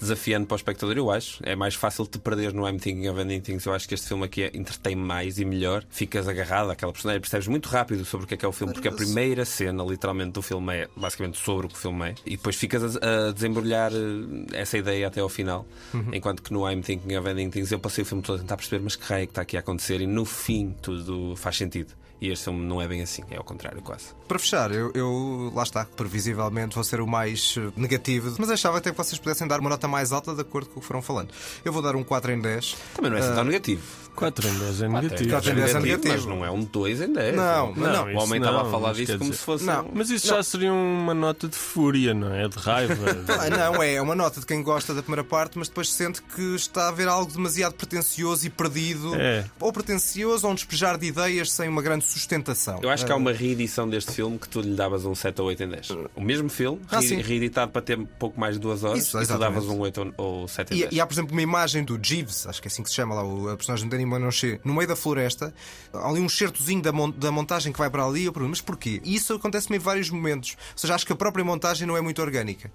[0.00, 1.38] desafiante para o espectador, eu acho.
[1.42, 3.64] É mais fácil te perder no I'm Thinking of Ending Things.
[3.64, 5.84] Eu acho que este filme aqui é- entretém mais e melhor.
[5.90, 8.72] Ficas agarrado àquela personagem, percebes muito rápido sobre o que é que é o filme,
[8.72, 12.14] porque a primeira cena, literalmente, do filme é basicamente sobre o que o filme é.
[12.26, 15.66] E depois ficas a, a desembrulhar eh, essa ideia até ao final.
[16.12, 18.56] Enquanto que no I'm Thinking of Ending Things eu passei o filme todo a tentar
[18.56, 21.56] perceber, mas que raio é que está aqui a acontecer, e no fim tudo faz
[21.56, 21.92] sentido.
[22.20, 24.06] E este filme não é bem assim, é ao contrário, quase.
[24.26, 28.78] Para fechar, eu, eu- lá está, previsivelmente vou ser o mais eh, negativo, mas achava
[28.78, 31.02] até que vocês pudessem dar uma nota mais alta de acordo com o que foram
[31.02, 31.30] falando.
[31.64, 32.76] Eu vou dar um 4 em 10.
[32.94, 33.82] Também não é assim tão negativo.
[34.14, 35.30] 4 em 10 é negativo.
[35.30, 36.14] Quatro em 10 é negativo.
[36.14, 37.36] Mas não é um 2 em 10.
[37.36, 39.64] Não, mas não, O homem estava não, a falar disso como dizer- se fosse.
[39.64, 39.86] Não.
[39.86, 42.48] um- Mas isso já seria uma nota de fúria, não é?
[42.48, 42.94] De raiva.
[43.44, 46.54] Ah, Não, é uma nota de quem gosta da primeira parte, mas depois sente que
[46.54, 49.14] está a haver algo demasiado pretencioso e perdido.
[49.16, 49.44] É.
[49.60, 52.78] Ou pretencioso, ou um despejar de ideias sem uma grande sustentação.
[52.82, 55.48] Eu acho que há uma reedição deste filme que tu lhe davas um 7 ou
[55.48, 55.88] 8 em 10.
[56.14, 57.20] O mesmo filme, Ah, re- sim.
[57.20, 60.34] reeditado para ter pouco mais de duas horas, Isso, e tu davas um 8 ou
[60.34, 60.92] ou 7 em 10.
[60.92, 62.94] E, e há, por exemplo, uma imagem do Jeeves, acho que é assim que se
[62.94, 65.54] chama lá, o a personagem de Danny Monochet, no meio da floresta.
[65.92, 68.24] Há ali um certozinho da, mon- da montagem que vai para ali.
[68.24, 69.00] Eu pergunto, mas porquê?
[69.04, 70.56] E isso acontece-me em vários momentos.
[70.72, 72.70] Ou seja, acho que a própria montagem não é muito orgânica.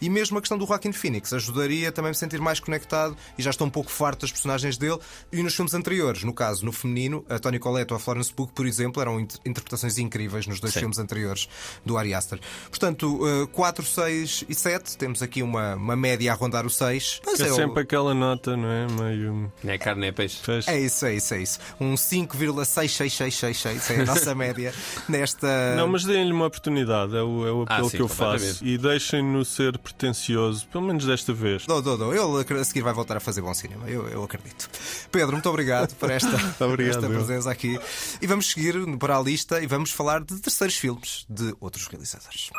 [0.00, 3.42] E mesmo a questão do Joaquin Phoenix ajudaria também a me sentir mais conectado e
[3.42, 4.98] já estou um pouco farto das personagens dele.
[5.32, 8.48] E nos filmes anteriores, no caso, no feminino, a Tony Collette ou a Florence Pugh,
[8.52, 11.48] por exemplo, eram inter- interpretações incríveis nos dois filmes anteriores
[11.84, 12.40] do Ari Aster.
[12.70, 17.20] Portanto, 4, 6 e 7, temos aqui uma, uma média a rondar o 6.
[17.24, 18.86] Mas É o- sempre aquela nota, não é?
[18.88, 19.52] Meio.
[19.62, 20.40] Nem é carne, nem é peixe.
[20.42, 20.70] Fecha.
[20.74, 21.60] É isso, é isso, é isso.
[21.80, 24.74] Um 5,66666 é a nossa média
[25.08, 25.76] nesta.
[25.76, 28.64] Não, mas deem-lhe uma oportunidade, é o, é o apelo Ah, sim, que eu faço.
[28.64, 31.64] E deixem-no ser pretencioso, pelo menos desta vez.
[31.64, 32.12] Dou, dou, dou.
[32.12, 34.68] Ele a seguir vai voltar a fazer bom cinema, eu, eu acredito.
[35.12, 36.28] Pedro, muito obrigado por esta,
[36.64, 37.78] Obrigado, esta presença aqui.
[38.20, 42.50] E vamos seguir para a lista e vamos falar de terceiros filmes de outros realizadores.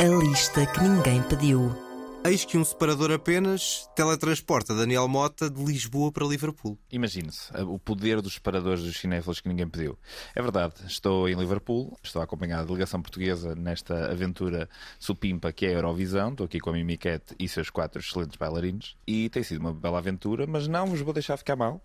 [0.00, 1.85] A lista que ninguém pediu.
[2.28, 6.76] Eis que um separador apenas teletransporta Daniel Mota de Lisboa para Liverpool.
[6.90, 9.96] Imagine-se o poder dos separadores dos cinéfilos que ninguém pediu.
[10.34, 15.66] É verdade, estou em Liverpool, estou a acompanhar a delegação portuguesa nesta aventura supimpa que
[15.66, 16.30] é a Eurovisão.
[16.30, 18.96] Estou aqui com a Mimiquete e seus quatro excelentes bailarinos.
[19.06, 21.80] E tem sido uma bela aventura, mas não vos vou deixar ficar mal,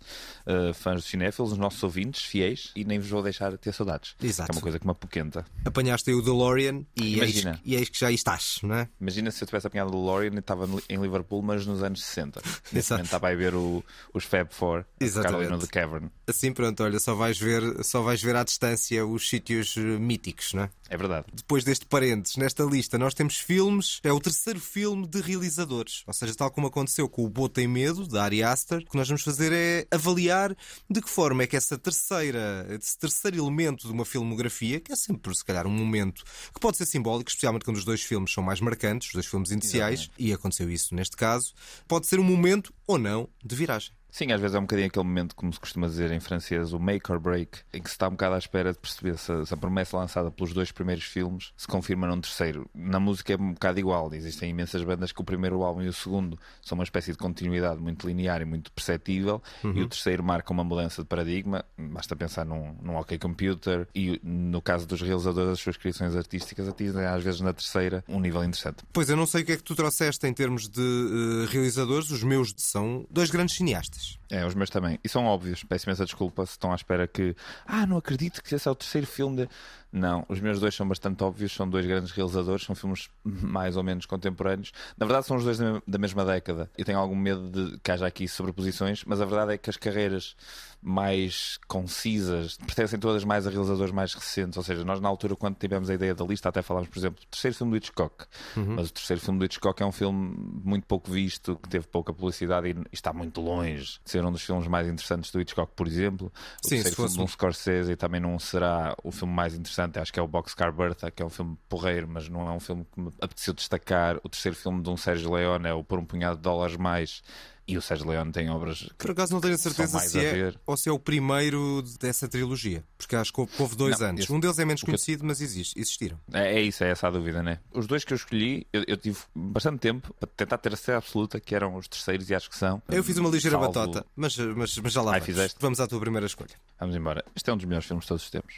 [0.48, 4.16] uh, fãs dos cinéfilos, os nossos ouvintes, fiéis, e nem vos vou deixar ter saudades.
[4.20, 4.52] Exato.
[4.52, 5.46] É uma coisa que me apoquenta.
[5.64, 7.62] Apanhaste aí o DeLorean e eis, Imagina.
[7.64, 8.90] e eis que já aí estás, não é?
[9.00, 12.41] Imagina se eu tivesse apanhado o DeLorean estava em Liverpool, mas nos anos 60.
[12.72, 12.91] Nesse Exato.
[12.94, 15.50] momento estava a ver o- os Fab Four, a tocar ali Exatamente.
[15.52, 16.12] no The Cavern.
[16.28, 20.54] Assim, pronto, olha, só vais ver, só vais ver à distância os sítios eh, míticos,
[20.54, 20.70] não é?
[20.89, 21.26] É verdade.
[21.34, 26.04] Depois deste parênteses, nesta lista nós temos filmes, é o terceiro filme de realizadores.
[26.06, 28.98] Ou seja, tal como aconteceu com o Boa Tem Medo, da Ari Aster, o que
[28.98, 30.56] nós vamos fazer é avaliar
[30.89, 34.96] de que forma é que essa terceira, esse terceiro elemento de uma filmografia, que é
[34.96, 38.44] sempre, se calhar, um momento que pode ser simbólico, especialmente quando os dois filmes são
[38.44, 41.54] mais marcantes, os dois filmes iniciais, e aconteceu isso neste caso,
[41.88, 43.93] pode ser um momento ou não de viragem.
[44.12, 46.80] Sim, às vezes é um bocadinho aquele momento, como se costuma dizer em francês, o
[46.80, 49.54] make or break, em que se está um bocado à espera de perceber se, se
[49.54, 52.69] a promessa lançada pelos dois primeiros filmes se confirma num terceiro.
[52.76, 55.93] Na música é um bocado igual, existem imensas bandas que o primeiro álbum e o
[55.93, 60.52] segundo são uma espécie de continuidade muito linear e muito perceptível, e o terceiro marca
[60.52, 61.63] uma mudança de paradigma.
[61.78, 66.67] Basta pensar num, num OK Computer, e no caso dos realizadores, as suas criações artísticas
[66.67, 68.84] atingem às vezes na terceira um nível interessante.
[68.91, 72.12] Pois eu não sei o que é que tu trouxeste em termos de eh, realizadores,
[72.12, 74.01] os meus são dois grandes cineastas.
[74.30, 75.00] É, os meus também.
[75.04, 75.64] E são óbvios.
[75.64, 77.36] Peço imensa desculpa se estão à espera que.
[77.66, 79.50] Ah, não acredito que esse é o terceiro filme de.
[79.92, 81.52] Não, os meus dois são bastante óbvios.
[81.54, 82.64] São dois grandes realizadores.
[82.64, 84.72] São filmes mais ou menos contemporâneos.
[84.98, 86.70] Na verdade, são os dois da me- da mesma década.
[86.78, 89.78] Eu tenho algum medo de que haja aqui sobreposições, mas a verdade é que as
[89.78, 90.36] carreiras
[90.82, 94.58] mais concisas pertencem todas mais a realizadores mais recentes.
[94.58, 97.20] Ou seja, nós na altura, quando tivemos a ideia da lista, até falámos, por exemplo,
[97.24, 98.26] do terceiro filme do Hitchcock.
[98.56, 102.14] Mas o terceiro filme do Hitchcock é um filme muito pouco visto, que teve pouca
[102.14, 105.88] publicidade e, está muito longe de ser um dos filmes mais interessantes do Hitchcock, por
[105.88, 106.32] exemplo.
[106.64, 109.54] O Sim, se terceiro fosse filme de um Scorsese também não será o filme mais
[109.54, 109.81] interessante.
[110.00, 112.60] Acho que é o Boxcar Bertha, que é um filme porreiro, mas não é um
[112.60, 114.17] filme que me apeteceu destacar.
[114.24, 117.22] O terceiro filme de um Sérgio Leone é o Por um Punhado de Dólares Mais.
[117.67, 120.24] E o Sérgio Leone tem obras que Por acaso não tenho a certeza se a
[120.24, 122.84] é ou se é o primeiro dessa trilogia.
[122.98, 124.24] Porque acho que houve, dois Não, antes.
[124.26, 126.20] esse- Um deles é menos o que eu- conhecido, mas existe, existiram.
[126.34, 127.60] É, é isso, é essa a dúvida, né?
[127.72, 130.98] Os dois que eu escolhi, eu, eu tive bastante tempo para tentar ter a certeza
[130.98, 132.82] absoluta que eram os terceiros e acho que são.
[132.89, 135.26] Eu fiz uma ligeira Salvo- batota, mas, mas, mas já lá Ai, vamos.
[135.34, 135.58] fizeste?
[135.62, 136.56] Vamos à tua primeira escolha.
[136.80, 137.24] Vamos embora.
[137.36, 138.56] Este é um dos melhores filmes de todos os tempos.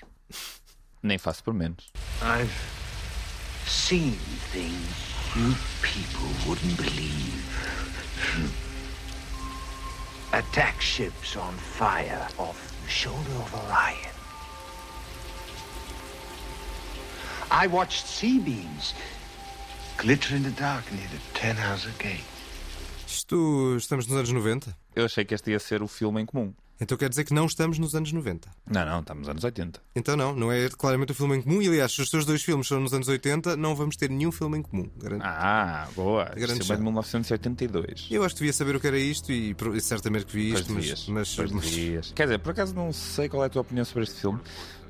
[1.04, 1.92] Nem faço por menos.
[2.22, 2.50] I've
[3.68, 4.14] seen
[4.54, 7.44] things you people wouldn't believe.
[10.32, 14.14] Attack ships on fire off the shoulder of Orion.
[17.52, 18.96] I watched sea beams
[19.98, 22.24] glitter in the dark near the Ten Hauser Gate.
[23.06, 24.76] Isto estamos nos anos 90?
[24.96, 26.54] Eu achei que este ia ser o filme em comum.
[26.82, 28.50] Então quer dizer que não estamos nos anos 90.
[28.70, 29.80] Não, não, estamos nos anos 80.
[29.96, 31.62] Então não, não é claramente o filme em comum.
[31.62, 34.32] E aliás, se os teus dois filmes são nos anos 80, não vamos ter nenhum
[34.32, 34.90] filme em comum.
[34.98, 35.24] Garanto.
[35.24, 36.26] Ah, boa.
[36.36, 38.08] Filme é de 1982.
[38.12, 40.62] Eu acho que devia saber o que era isto e, e certamente que vi Pois
[40.62, 42.12] isto, mas, devias, mas, pois mas- devias.
[42.16, 44.40] Quer dizer, por acaso não sei qual é a tua opinião sobre este filme.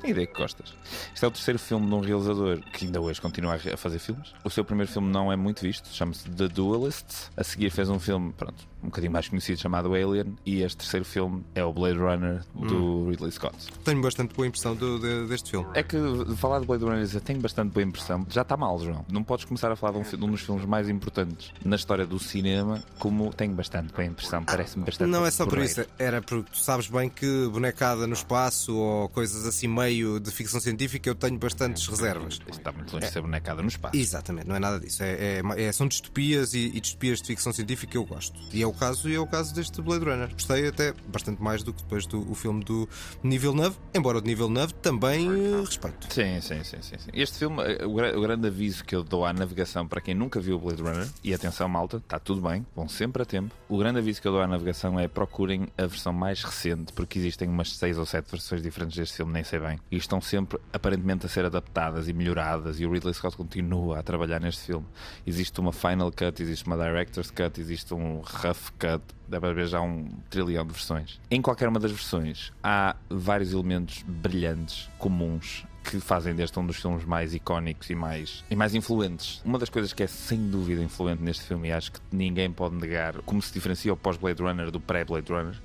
[0.01, 0.73] Tenho ideia que gostas.
[1.13, 4.33] Este é o terceiro filme de um realizador que ainda hoje continua a fazer filmes.
[4.43, 7.29] O seu primeiro filme não é muito visto, chama-se The Duelist.
[7.37, 11.05] A seguir fez um filme, pronto, um bocadinho mais conhecido chamado Alien, e este terceiro
[11.05, 13.55] filme é o Blade Runner do Ridley Scott.
[13.83, 15.67] Tenho bastante boa impressão do- de- deste filme.
[15.73, 15.97] É que
[16.37, 18.25] falar de Blade Runner eu tenho bastante boa impressão.
[18.29, 19.05] Já está mal, João.
[19.11, 22.05] Não podes começar a falar de um, de um dos filmes mais importantes na história
[22.05, 24.43] do cinema, como tenho bastante boa impressão.
[24.43, 25.09] Parece-me bastante.
[25.09, 29.09] Não é só por isso, era porque tu sabes bem que bonecada no espaço ou
[29.09, 32.33] coisas assim meio de ficção científica eu tenho bastantes reservas.
[32.33, 33.95] Isto está muito longe de ser bonecada no espaço.
[33.95, 35.01] Exatamente, não é nada disso.
[35.03, 38.37] É, é- é- são distopias e, e distopias de ficção científica que eu gosto.
[38.51, 40.31] E é o caso, e é o caso deste Blade Runner.
[40.31, 42.87] Gostei até bastante mais do que depois do o filme do
[43.21, 46.13] Nível 9, embora o de Nível 9 também eh, respeito.
[46.13, 47.09] Sim, sim, sim, sim, sim.
[47.13, 50.39] Este filme, eh, o, o grande aviso que eu dou à navegação para quem nunca
[50.39, 53.53] viu o Blade Runner, e atenção, malta, está tudo bem, vão sempre a tempo.
[53.67, 57.19] O grande aviso que eu dou à navegação é procurem a versão mais recente, porque
[57.19, 60.59] existem umas seis ou sete versões diferentes deste filme, nem sei bem, e estão sempre
[60.71, 64.85] aparentemente a ser adaptadas e melhoradas, e o Ridley Scott continua a trabalhar neste filme.
[65.25, 69.81] Existe uma Final Cut, existe uma Director's Cut, existe um Rough Cut, deve haver já
[69.81, 71.19] um trilhão de versões.
[71.29, 76.77] Em qualquer uma das versões há vários elementos brilhantes, comuns, que fazem deste um dos
[76.77, 79.41] filmes mais icónicos e mais, e mais influentes.
[79.43, 82.75] Uma das coisas que é sem dúvida influente neste filme, e acho que ninguém pode
[82.75, 85.61] negar, como se diferencia o pós-Blade Runner do pré-Blade Runner,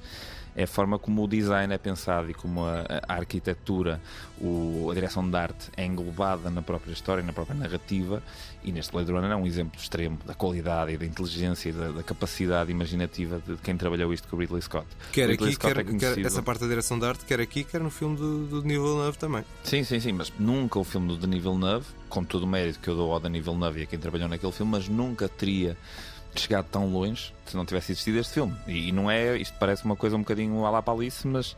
[0.61, 4.01] é a forma como o design é pensado e como a, a arquitetura,
[4.41, 8.21] o- a direção de arte é englobada na própria história, na própria narrativa.
[8.65, 11.93] E neste Blade Runner é um exemplo extremo da qualidade e da inteligência e da,
[11.93, 14.85] da capacidade imaginativa de quem trabalhou isto com o Ridley Scott.
[15.13, 17.63] Quer Ridley aqui, Scott quer, é quer essa parte da direção de arte, quer aqui,
[17.63, 19.45] quer no filme do, do Nível 9 também.
[19.63, 22.89] Sim, sim, sim, mas nunca o filme do Denis Villeneuve, com todo o mérito que
[22.89, 25.77] eu dou ao Denis Villeneuve e a quem trabalhou naquele filme, mas nunca teria
[26.39, 28.55] chegado tão longe se não tivesse existido este filme.
[28.67, 31.57] E, não é, isto parece uma coisa um bocadinho à la palice, mas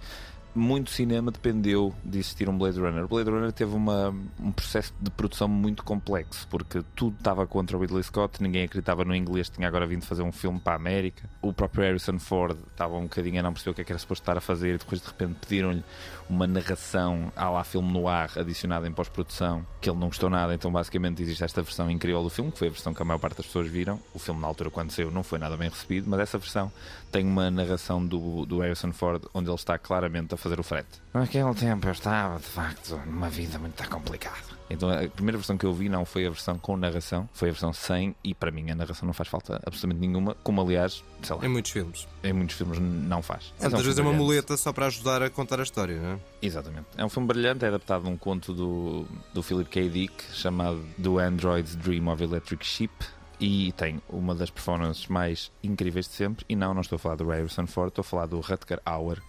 [0.55, 3.07] muito cinema dependeu de existir um Blade Runner.
[3.07, 7.81] Blade Runner teve uma, um processo de produção muito complexo, porque tudo estava contra o
[7.81, 11.29] Ridley Scott, ninguém acreditava no inglês, tinha agora vindo fazer um filme para a América.
[11.41, 13.99] O próprio Harrison Ford estava um bocadinho a não perceber o que é que era
[13.99, 15.85] suposto estar a fazer, e depois de repente pediram-lhe
[16.29, 20.55] uma narração à lá filme no ar adicionada em pós-produção, que ele não gostou nada,
[20.55, 23.19] então basicamente existe esta versão incrível do filme, que foi a versão que a maior
[23.19, 23.99] parte das pessoas viram.
[24.15, 26.71] O filme na altura quando saiu não foi nada bem recebido, mas essa versão
[27.11, 31.01] tem uma narração do, do Harrison Ford onde ele está claramente a fazer o frete.
[31.13, 34.61] Naquele tempo eu estava, de facto, numa vida muito complicada.
[34.73, 37.53] Então a primeira versão que eu vi não foi a versão com narração, foi a
[37.53, 41.35] versão sem, e para mim a narração não faz falta absolutamente nenhuma, como aliás, sei
[41.35, 42.07] lá, Em muitos filmes.
[42.23, 43.53] em muitos filmes não faz.
[43.59, 46.01] É, Mas muitas um vezes é uma muleta só para ajudar a contar a história,
[46.01, 46.19] não é?
[46.41, 46.87] Exatamente.
[46.97, 49.89] É um filme brilhante, é adaptado de um conto do, do Philip K.
[49.89, 52.93] Dick chamado Do Android's Dream of Electric Sheep
[53.41, 56.45] e tem uma das performances mais incríveis de sempre.
[56.49, 59.21] E não, não estou a falar do Harrison Ford, estou a falar do Rutger Hauer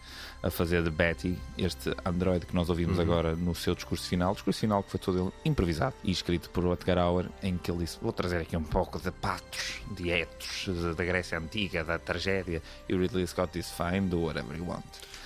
[0.43, 4.33] a fazer de Betty, este android que nós ouvimos agora no seu discurso final.
[4.33, 7.79] Discurso final que foi todo ele improvisado e escrito por Rutger Hauer, em que ele
[7.79, 12.61] disse: Vou trazer aqui um pouco de patos, de etos, da Grécia Antiga, da tragédia.
[12.89, 14.83] E o Ridley Scott disse: Fine, do whatever you want.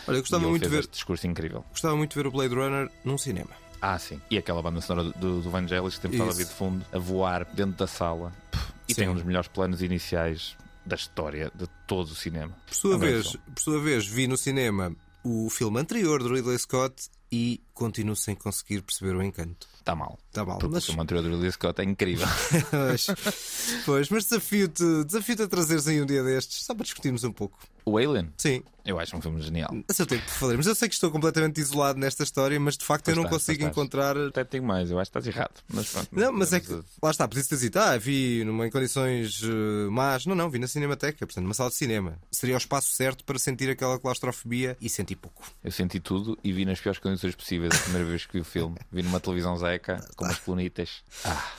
[0.07, 1.65] Olha, eu gostava muito de ver, este discurso incrível.
[1.71, 3.49] gostava muito de ver o Blade Runner num cinema.
[3.81, 4.21] Ah, sim.
[4.29, 6.97] E aquela banda sonora do, do Vangelis que temos estado a ouvir de fundo, a
[6.97, 8.31] voar dentro da sala.
[8.51, 9.01] Pff, E Sim.
[9.01, 12.55] tem um dos melhores planos iniciais da história de todo o cinema.
[12.67, 16.57] Por sua, É vez, por sua vez, vi no cinema o filme anterior do Ridley
[16.59, 19.67] Scott e continuo sem conseguir perceber o encanto.
[19.77, 20.17] Está mal.
[20.29, 22.27] Está mal, Porque mas- o filme anterior do Ridley Scott é incrível.
[23.85, 27.59] pois, mas desafio-te desafio a trazeres aí um dia destes, só para discutirmos um pouco.
[27.85, 29.69] o Alien, Sim, eu acho um filme genial.
[29.87, 30.65] a seu tempo falaremos.
[30.67, 33.41] Eu sei que estou completamente isolado nesta história, mas de facto eu Pois não estás,
[33.43, 33.71] consigo estás.
[33.71, 34.17] encontrar.
[34.17, 35.53] Até te digo mais, eu acho que estás errado.
[35.71, 36.09] Mas pronto.
[36.11, 39.41] Não, mas é que Mas, lá está, podia ter dito, ah, vi numa, em condições
[39.43, 40.25] eh, más.
[40.25, 42.17] Não, não, vi na Cinemateca, portanto, numa sala de cinema.
[42.31, 45.43] Seria o espaço certo para sentir aquela claustrofobia e senti pouco.
[45.63, 48.45] Eu senti tudo e vi nas piores condições possíveis a primeira vez que vi o
[48.45, 48.77] filme.
[48.91, 51.03] Vi numa televisão zeca, com umas colonitas.
[51.23, 51.53] Ah,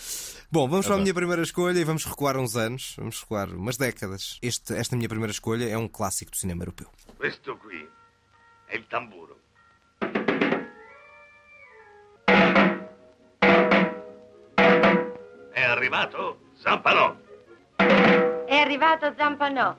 [0.48, 3.76] Bom, vamos para a minha primeira escolha e vamos recuar uns anos, vamos recuar umas
[3.76, 4.38] décadas.
[4.40, 6.88] Este, esta minha primeira escolha é um clássico do cinema europeu.
[7.16, 7.88] Questo qui
[8.68, 9.36] è il tamburo.
[15.52, 17.16] È arrivato Zampanò.
[17.76, 19.76] È arrivato Zampanò.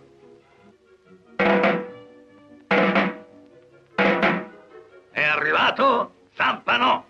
[5.12, 7.04] È arrivato Zampanò.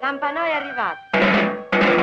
[0.00, 1.98] Zampanò è arrivato.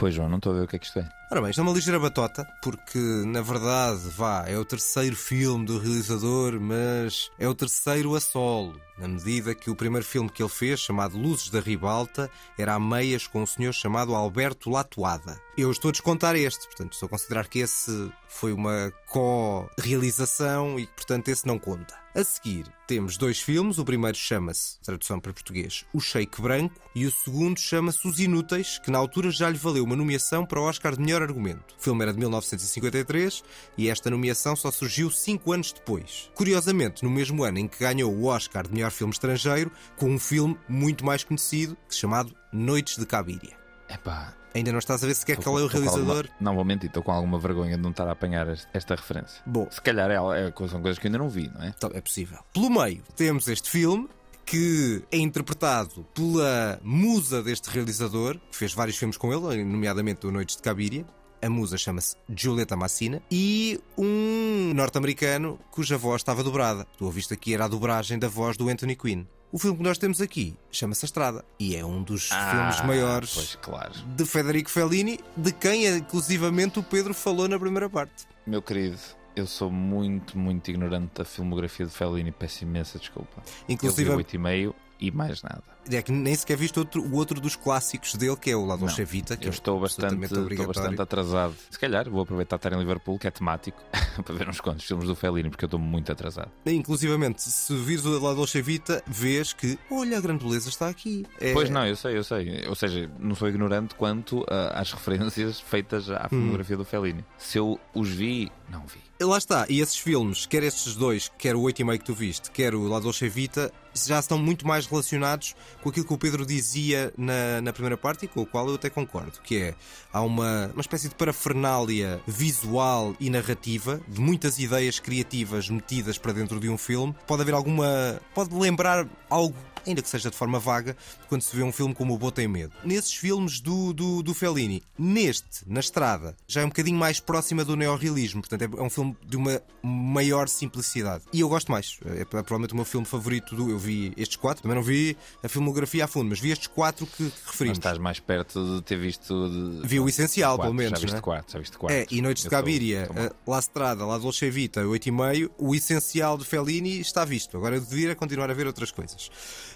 [0.00, 1.08] pois João, não estou a ver o que é que isto é.
[1.30, 5.66] Ora bem, isto é uma ligeira batota, porque na verdade, vá, é o terceiro filme
[5.66, 10.42] do realizador, mas é o terceiro a solo, na medida que o primeiro filme que
[10.42, 15.38] ele fez, chamado Luzes da Ribalta, era a meias com um senhor chamado Alberto Latuada.
[15.56, 20.86] Eu estou a descontar este, portanto, estou a considerar que esse foi uma co-realização e
[20.86, 21.94] que, portanto, esse não conta.
[22.12, 23.78] A seguir, temos dois filmes.
[23.78, 28.80] O primeiro chama-se, tradução para português, O Shake Branco, e o segundo chama-se Os Inúteis,
[28.80, 31.76] que na altura já lhe valeu uma nomeação para o Oscar de Melhor Argumento.
[31.78, 33.44] O filme era de 1953
[33.78, 36.28] e esta nomeação só surgiu cinco anos depois.
[36.34, 40.18] Curiosamente, no mesmo ano em que ganhou o Oscar de Melhor Filme Estrangeiro, com um
[40.18, 43.56] filme muito mais conhecido, chamado Noites de Cabiria.
[43.88, 46.16] Epá, Ainda não estás a ver sequer qual é o realizador?
[46.16, 48.94] alguma- Não vou mentir, estou com alguma vergonha de não estar a apanhar est- esta
[48.96, 49.40] referência.
[49.46, 51.68] Bom, Se calhar é, é, são coisas que eu ainda não vi, não é?
[51.76, 52.38] Então, é possível.
[52.52, 54.08] Pelo meio, temos este filme
[54.44, 60.32] que é interpretado pela musa deste realizador, que fez vários filmes com ele, nomeadamente o
[60.32, 61.04] Noites de Cabiria.
[61.42, 66.86] A musa chama-se Giulietta Massina e um norte-americano cuja voz estava dobrada.
[66.98, 69.24] Tu ouviste aqui era a dobragem da voz do Anthony Quinn.
[69.52, 73.34] O filme que nós temos aqui chama-se A Estrada e é um dos filmes maiores
[73.34, 73.92] Pois, claro.
[74.14, 78.26] de Federico Fellini, de quem inclusivamente o Pedro falou na primeira parte.
[78.46, 78.96] Meu querido,
[79.34, 82.30] eu sou muito, muito ignorante da filmografia de Fellini.
[82.30, 83.42] Peço imensa desculpa.
[83.68, 85.62] Inclusive- Eu vi 8,5 e mais nada.
[85.90, 88.76] É que nem sequer viste outro, o outro dos clássicos dele, que é o La
[88.76, 89.06] Dolce Não.
[89.06, 91.54] Vita, que Eu é estou bastante, estou bastante atrasado.
[91.70, 93.82] Se calhar vou aproveitar estar em Liverpool, que é temático,
[94.24, 96.50] para ver uns quantos filmes do Fellini, porque eu estou muito atrasado.
[96.66, 101.24] Inclusivamente, se vires o La Dolce Vita, vês que, olha, a grande beleza está aqui.
[101.40, 102.66] É- Pois não, eu sei, eu sei.
[102.68, 106.28] Ou seja, não sou ignorante quanto ah, às referências feitas à Hum.
[106.30, 107.24] filmografia do Fellini.
[107.38, 109.00] Se eu os vi, não vi.
[109.22, 112.74] Lá está, e esses filmes, quer estes dois, quer o 8,5 que tu viste, quer
[112.74, 117.12] o La Dolce Vita, já estão muito mais relacionados com aquilo que o Pedro dizia
[117.18, 119.74] na, na primeira parte e com o qual eu até concordo, que é,
[120.10, 126.32] há uma, uma espécie de parafernália visual e narrativa, de muitas ideias criativas metidas para
[126.32, 127.14] dentro de um filme.
[127.26, 128.18] Pode haver alguma...
[128.34, 129.54] pode lembrar algo
[129.86, 130.96] ainda que seja de forma vaga,
[131.28, 132.72] quando se vê um filme como O Boa Tem Medo.
[132.84, 137.64] Nesses filmes do, do, do Fellini, neste, na estrada, já é um bocadinho mais próxima
[137.64, 141.24] do neorrealismo, portanto é, é um filme de uma maior simplicidade.
[141.32, 141.98] E eu gosto mais.
[142.04, 143.54] É provavelmente o meu filme favorito.
[143.54, 146.68] Do, eu vi estes quatro, também não vi a filmografia a fundo, mas vi estes
[146.68, 147.78] quatro que, que Mas referimos.
[147.78, 149.48] estás mais perto de ter visto.
[149.80, 149.88] De...
[149.88, 151.22] Vi o essencial, quatro, pelo menos, Já viste não é?
[151.22, 151.96] quatro, já viste quatro.
[151.96, 155.74] É, e Noites de Eu Cabiria, tô eh, La Strada, La Dolce Vita, 8,5, o
[155.74, 157.56] essencial de Fellini está visto.
[157.56, 159.30] Agora eu devia continuar a ver outras coisas.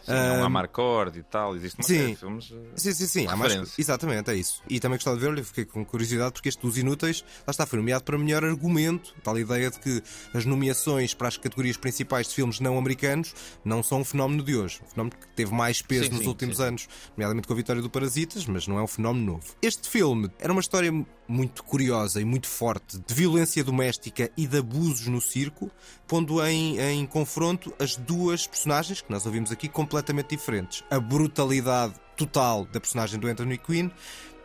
[0.04, 1.96] Sim, não há Marcord e tal, existe uma sim.
[1.98, 2.52] série de filmes.
[2.52, 3.26] eh, Sim, sim, sim.
[3.26, 3.78] Há mais...
[3.78, 4.62] Exatamente, é isso.
[4.68, 7.78] E também gostava de ver, fiquei com curiosidade, porque este dos Inúteis, lá está, foi
[7.78, 9.14] nomeado para melhor argumento.
[9.22, 10.02] Tal ideia de que
[10.32, 13.34] as nomeações para as categorias principais de filmes não americanos
[13.64, 14.80] não são um fenómeno de hoje.
[14.84, 17.80] Um fenómeno que teve mais peso Sim, nos sim, últimos anos, nomeadamente com a vitória
[17.80, 19.54] do Parasitas, mas não é um fenómeno novo.
[19.62, 20.92] Este filme era uma história
[21.26, 25.70] muito curiosa e muito forte de violência doméstica e de abusos no circo,
[26.06, 29.93] pondo em, em confronto as duas personagens que nós ouvimos aqui completamente
[30.28, 30.84] diferentes.
[30.90, 33.90] A brutalidade total da personagem do Anthony Quinn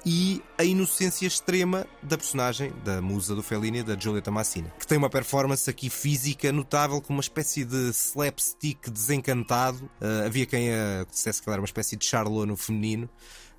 [0.06, 4.98] e a inocência extrema da personagem da musa do Fellini, da Giulietta Massina, que tem
[4.98, 9.90] uma performance aqui física notável, com uma espécie de slapstick desencantado.
[10.00, 13.10] Ah, havia quem a dissesse que ela era uma espécie de Charlot no feminino.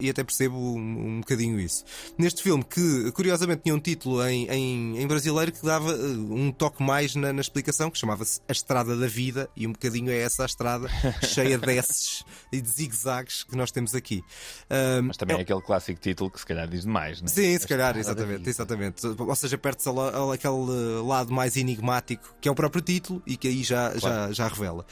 [0.00, 1.84] E até percebo um, um bocadinho isso.
[2.18, 6.50] Neste filme, que curiosamente tinha um título em, em, em brasileiro que dava ah, um
[6.50, 10.18] toque mais na, na explicação, que chamava-se A Estrada da Vida, e um bocadinho é
[10.18, 10.88] essa a estrada,
[11.26, 14.22] cheia de S e de zigue-zagues que nós temos aqui.
[14.68, 17.30] Ah, Mas também é aquele clássico título que se calhar diz demais, não é?
[17.30, 19.06] Sim, A se calhar, Estrada da exatamente, exatamente.
[19.06, 23.36] Ou seja, perde-se a a- aquele lado mais enigmático que é o próprio título e
[23.36, 24.84] que aí já, já, já revela.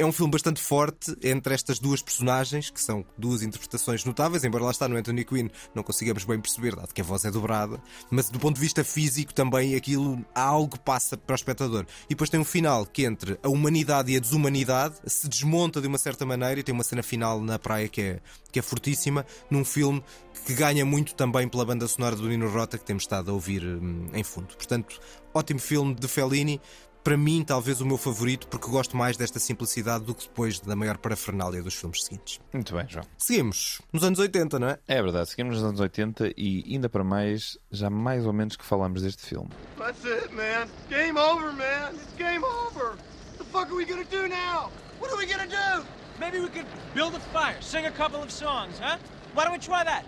[0.00, 4.62] É um filme bastante forte entre estas duas personagens, que são duas interpretações notáveis, embora
[4.62, 7.82] lá está no Anthony Quinn não consigamos bem perceber, dado que a voz é dobrada,
[8.08, 11.84] mas do ponto de vista físico também aquilo, há algo passa para o espectador.
[12.04, 15.88] E depois tem um final que entre a humanidade e a desumanidade se desmonta de
[15.88, 18.20] uma certa maneira e tem uma cena final na praia que é,
[18.52, 20.00] que é fortíssima, num filme
[20.46, 23.64] que ganha muito também pela banda sonora do Nino Rota que temos estado a ouvir
[23.64, 24.54] hum, em fundo.
[24.54, 25.00] Portanto,
[25.34, 26.60] ótimo filme de Fellini.
[27.04, 30.76] Para mim, talvez o meu favorito, porque gosto mais desta simplicidade do que depois da
[30.76, 32.40] maior parafernália dos filmes seguintes.
[32.52, 33.04] Muito bem, João.
[33.16, 34.78] Seguimos nos anos 80, não é?
[34.86, 38.64] É verdade, seguimos nos anos 80 e ainda para mais, já mais ou menos que
[38.64, 39.48] falamos deste filme.
[39.78, 40.68] That's it, man.
[40.90, 41.94] Game over, man.
[41.94, 42.96] It's game over.
[42.96, 44.70] What the fuck are we gonna do now?
[45.00, 45.86] What are we gonna do?
[46.20, 48.98] Maybe we could build a fire, sing a couple of songs, huh?
[49.34, 50.04] Why don't we try that?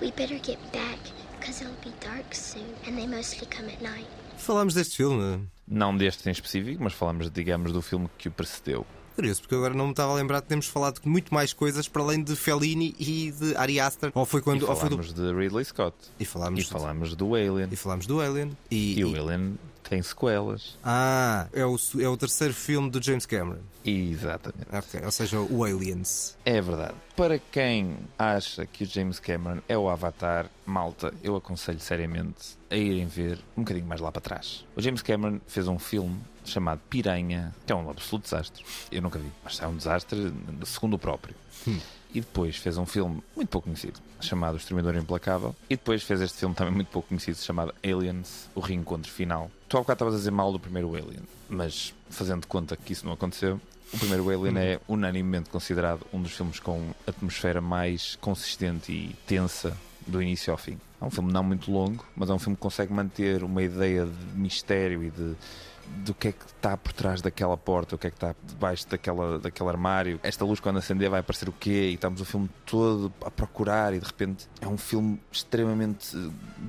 [0.00, 0.98] We better get back,
[1.40, 4.06] because it'll be dark soon, and they mostly come at night.
[4.36, 5.48] Falámos deste filme.
[5.68, 8.86] Não deste em específico, mas falamos, digamos, do filme que o precedeu.
[9.16, 11.88] Curioso, porque agora não me estava a lembrar que temos falado de muito mais coisas
[11.88, 14.10] para além de Fellini e de Ari Aster.
[14.14, 14.60] Ou foi quando.
[14.60, 15.96] e ou foi do- falámos de Ridley Scott.
[16.20, 17.68] E falámos, E falámos do Alien.
[17.72, 18.50] E falámos do Alien.
[18.70, 19.58] E, E o Alien
[19.88, 20.78] tem sequelas.
[20.84, 23.60] Ah, é o, é o terceiro filme do James Cameron.
[23.84, 24.66] Exatamente.
[24.72, 26.36] Ok, ou seja, o Aliens.
[26.44, 26.94] É verdade.
[27.16, 32.76] Para quem acha que o James Cameron é o Avatar, malta, eu aconselho seriamente a
[32.76, 34.64] irem ver um bocadinho mais lá para trás.
[34.74, 38.64] O James Cameron fez um filme chamado Piranha, que é um absoluto desastre.
[38.90, 40.32] Eu nunca vi, mas é um desastre
[40.64, 41.34] segundo o próprio.
[41.66, 41.78] Hum.
[42.14, 45.54] E depois fez um filme muito pouco conhecido, chamado O Exterminador Implacável.
[45.68, 49.50] E depois fez este filme também muito pouco conhecido, chamado Aliens, O Reencontro Final.
[49.68, 52.92] Tu há bocado estavas a dizer mal do primeiro Alien, mas fazendo de conta que
[52.92, 53.60] isso não aconteceu,
[53.92, 59.76] o primeiro Alien é unanimemente considerado um dos filmes com atmosfera mais consistente e tensa
[60.06, 60.78] do início ao fim.
[61.00, 64.06] É um filme não muito longo, mas é um filme que consegue manter uma ideia
[64.06, 65.34] de mistério e de
[66.04, 68.88] do que é que está por trás daquela porta, o que é que está debaixo
[68.88, 70.20] daquela, daquele armário.
[70.22, 71.90] Esta luz, quando acender, vai aparecer o quê?
[71.90, 76.16] E estamos o filme todo a procurar, e de repente é um filme extremamente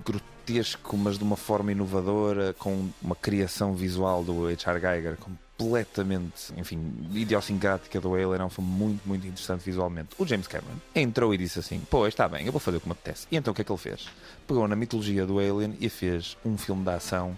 [0.05, 4.79] grotesco, mas de uma forma inovadora, com uma criação visual do H.R.
[4.79, 6.79] Geiger completamente, enfim,
[7.13, 8.41] idiosincrática do Alien.
[8.41, 10.09] É um filme muito, muito interessante visualmente.
[10.17, 12.87] O James Cameron entrou e disse assim: Pô, está bem, eu vou fazer o que
[12.87, 13.27] me apetece.
[13.31, 14.07] E então o que é que ele fez?
[14.47, 17.37] Pegou na mitologia do Alien e fez um filme de ação,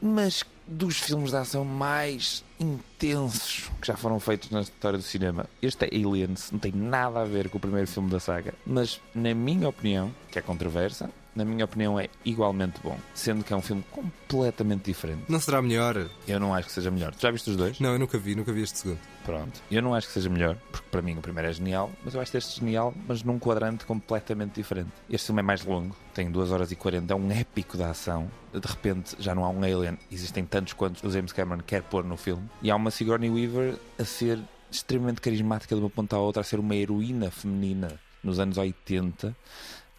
[0.00, 5.46] mas dos filmes de ação mais intensos que já foram feitos na história do cinema.
[5.60, 9.00] Este é Aliens, não tem nada a ver com o primeiro filme da saga, mas
[9.12, 13.56] na minha opinião, que é controversa, na minha opinião é igualmente bom, sendo que é
[13.56, 15.24] um filme completamente diferente.
[15.28, 16.08] Não será melhor?
[16.26, 17.14] Eu não acho que seja melhor.
[17.14, 17.80] Tu já viste os dois?
[17.80, 18.98] Não, eu nunca vi, nunca vi este segundo.
[19.24, 19.60] Pronto.
[19.70, 22.20] Eu não acho que seja melhor, porque para mim o primeiro é genial, mas eu
[22.20, 24.90] acho este genial, mas num quadrante completamente diferente.
[25.08, 28.30] Este filme é mais longo, tem 2 horas e 40, é um épico da ação.
[28.52, 32.04] De repente já não há um alien, existem tantos quantos o James Cameron quer pôr
[32.04, 32.42] no filme.
[32.62, 36.44] E há uma Sigourney Weaver a ser extremamente carismática de uma ponta à outra, a
[36.44, 39.34] ser uma heroína feminina nos anos 80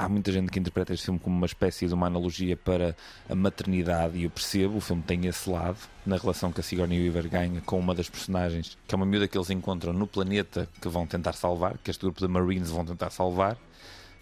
[0.01, 2.95] há muita gente que interpreta este filme como uma espécie de uma analogia para
[3.29, 6.99] a maternidade e eu percebo, o filme tem esse lado na relação que a Sigourney
[6.99, 10.67] Weaver ganha com uma das personagens, que é uma miúda que eles encontram no planeta
[10.81, 13.57] que vão tentar salvar, que este grupo de Marines vão tentar salvar.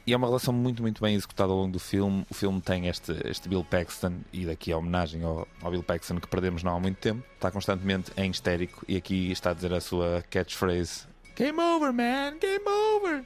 [0.06, 2.26] E é uma relação muito, muito bem executada ao longo do filme.
[2.30, 6.20] O filme tem este, este Bill Paxton, e daqui a homenagem ao, ao Bill Paxton
[6.20, 7.24] que perdemos não há muito tempo.
[7.36, 11.04] Está constantemente em histérico e aqui está a dizer a sua catchphrase:
[11.36, 13.24] Game over, man, game over.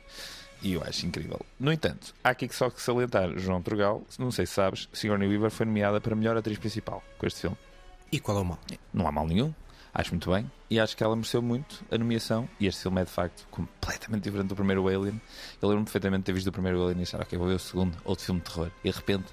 [0.64, 1.39] E eu acho incrível.
[1.59, 5.51] No entanto, há aqui só que salientar João Trugal, não sei se sabes, Sigourney Weaver
[5.51, 7.57] foi nomeada para melhor atriz principal com este filme.
[8.11, 8.59] E qual é o mal?
[8.93, 9.53] Não há mal nenhum.
[9.93, 10.49] Acho muito bem.
[10.70, 12.49] E acho que ela mereceu muito a nomeação.
[12.59, 15.22] E este filme é de facto completamente diferente do primeiro Alien.
[15.61, 17.59] Eu lembro-me perfeitamente de ter visto o primeiro Alien e achar, ok, vou ver o
[17.59, 18.72] segundo, outro filme de terror.
[18.84, 19.26] E de repente.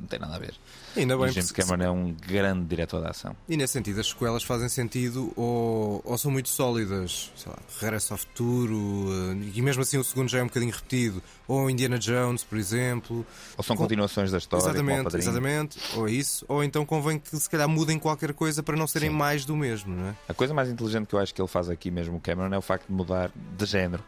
[0.00, 0.54] Não tem nada a ver.
[0.96, 3.36] Ainda bem, e James Cameron é um grande diretor da ação.
[3.48, 8.14] E nesse sentido, as sequelas fazem sentido ou, ou são muito sólidas, sei lá, Regresso
[8.14, 11.98] ao Futuro, eh, e mesmo assim o segundo já é um bocadinho repetido, ou Indiana
[11.98, 13.24] Jones, por exemplo.
[13.56, 13.84] Ou são Com...
[13.84, 14.64] continuações da história.
[14.64, 18.76] Exatamente, exatamente, ou é isso, ou então convém que se calhar mudem qualquer coisa para
[18.76, 19.16] não serem Sim.
[19.16, 20.14] mais do mesmo, não é?
[20.28, 22.58] A coisa mais inteligente que eu acho que ele faz aqui mesmo, o Cameron, é
[22.58, 24.02] o facto de mudar de género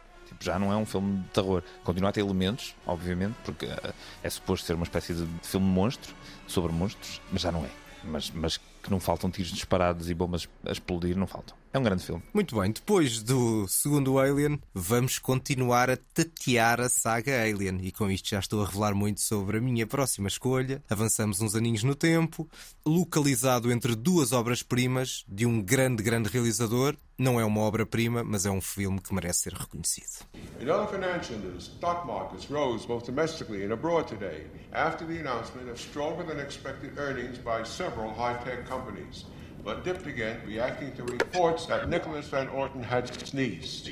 [0.45, 1.63] já não é um filme de terror.
[1.83, 6.13] Continua a ter elementos, obviamente, porque uh, é suposto ser uma espécie de filme monstro,
[6.47, 7.69] sobre monstros, mas já não é.
[8.03, 11.60] Mas, mas que não faltam tiros disparados e bombas a explodir, não faltam.
[11.73, 12.21] É um grande filme.
[12.33, 17.79] Muito bem, depois do segundo Alien, vamos continuar a tatear a saga Alien.
[17.81, 20.83] E com isto já estou a revelar muito sobre a minha próxima escolha.
[20.89, 22.49] Avançamos uns aninhos no tempo,
[22.85, 26.97] localizado entre duas obras-primas de um grande, grande realizador.
[27.17, 30.25] Não é uma obra-prima, mas é um filme que merece ser reconhecido.
[30.59, 35.69] In other financial news, stock markets rose both domestically and abroad today after the announcement
[35.69, 39.25] of stronger than expected earnings by several high-tech companies.
[39.63, 43.91] But dipped again, reacting to reports that Nicholas Van Orton had sneezed.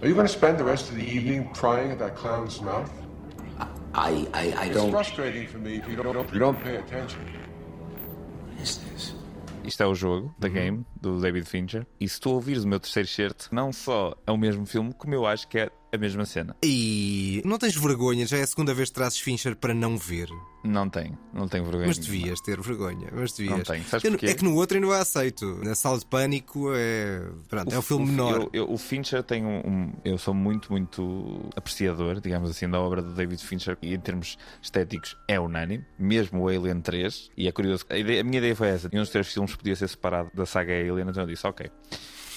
[0.00, 2.90] Are you going to spend the rest of the evening prying at that clown's mouth?
[3.94, 4.84] I, I, I don't.
[4.84, 7.20] It's frustrating for me if you don't, you don't pay attention.
[7.20, 9.14] What is this?
[9.64, 11.86] Isto é o jogo, The Game, do David Fincher.
[12.00, 15.14] E se tu ouvires o meu terceiro shirt, não só é o mesmo filme, como
[15.14, 16.56] eu acho que é a mesma cena.
[16.62, 18.26] E não tens vergonha?
[18.26, 20.28] Já é a segunda vez que trazes Fincher para não ver.
[20.64, 21.86] Não tenho, não tenho vergonha.
[21.86, 23.08] Mas devias ter vergonha.
[23.12, 23.56] Mas devias.
[23.56, 23.84] Não tenho.
[23.84, 24.26] Sabes porquê?
[24.26, 25.60] É que no outro ainda é aceito.
[25.64, 27.22] Na sala de pânico é.
[27.48, 28.40] Pronto, o, é o filme o, menor.
[28.40, 32.80] Eu, eu, o Fincher tem um, um, Eu sou muito, muito apreciador, digamos assim, da
[32.80, 35.84] obra do David Fincher e em termos estéticos é unânime.
[35.98, 37.30] Mesmo o Alien 3.
[37.36, 37.86] E é curioso.
[37.88, 38.90] A, ideia, a minha ideia foi essa.
[38.92, 41.08] E um dos três filmes podia ser separado da saga Alien.
[41.08, 41.70] Então eu disse, ok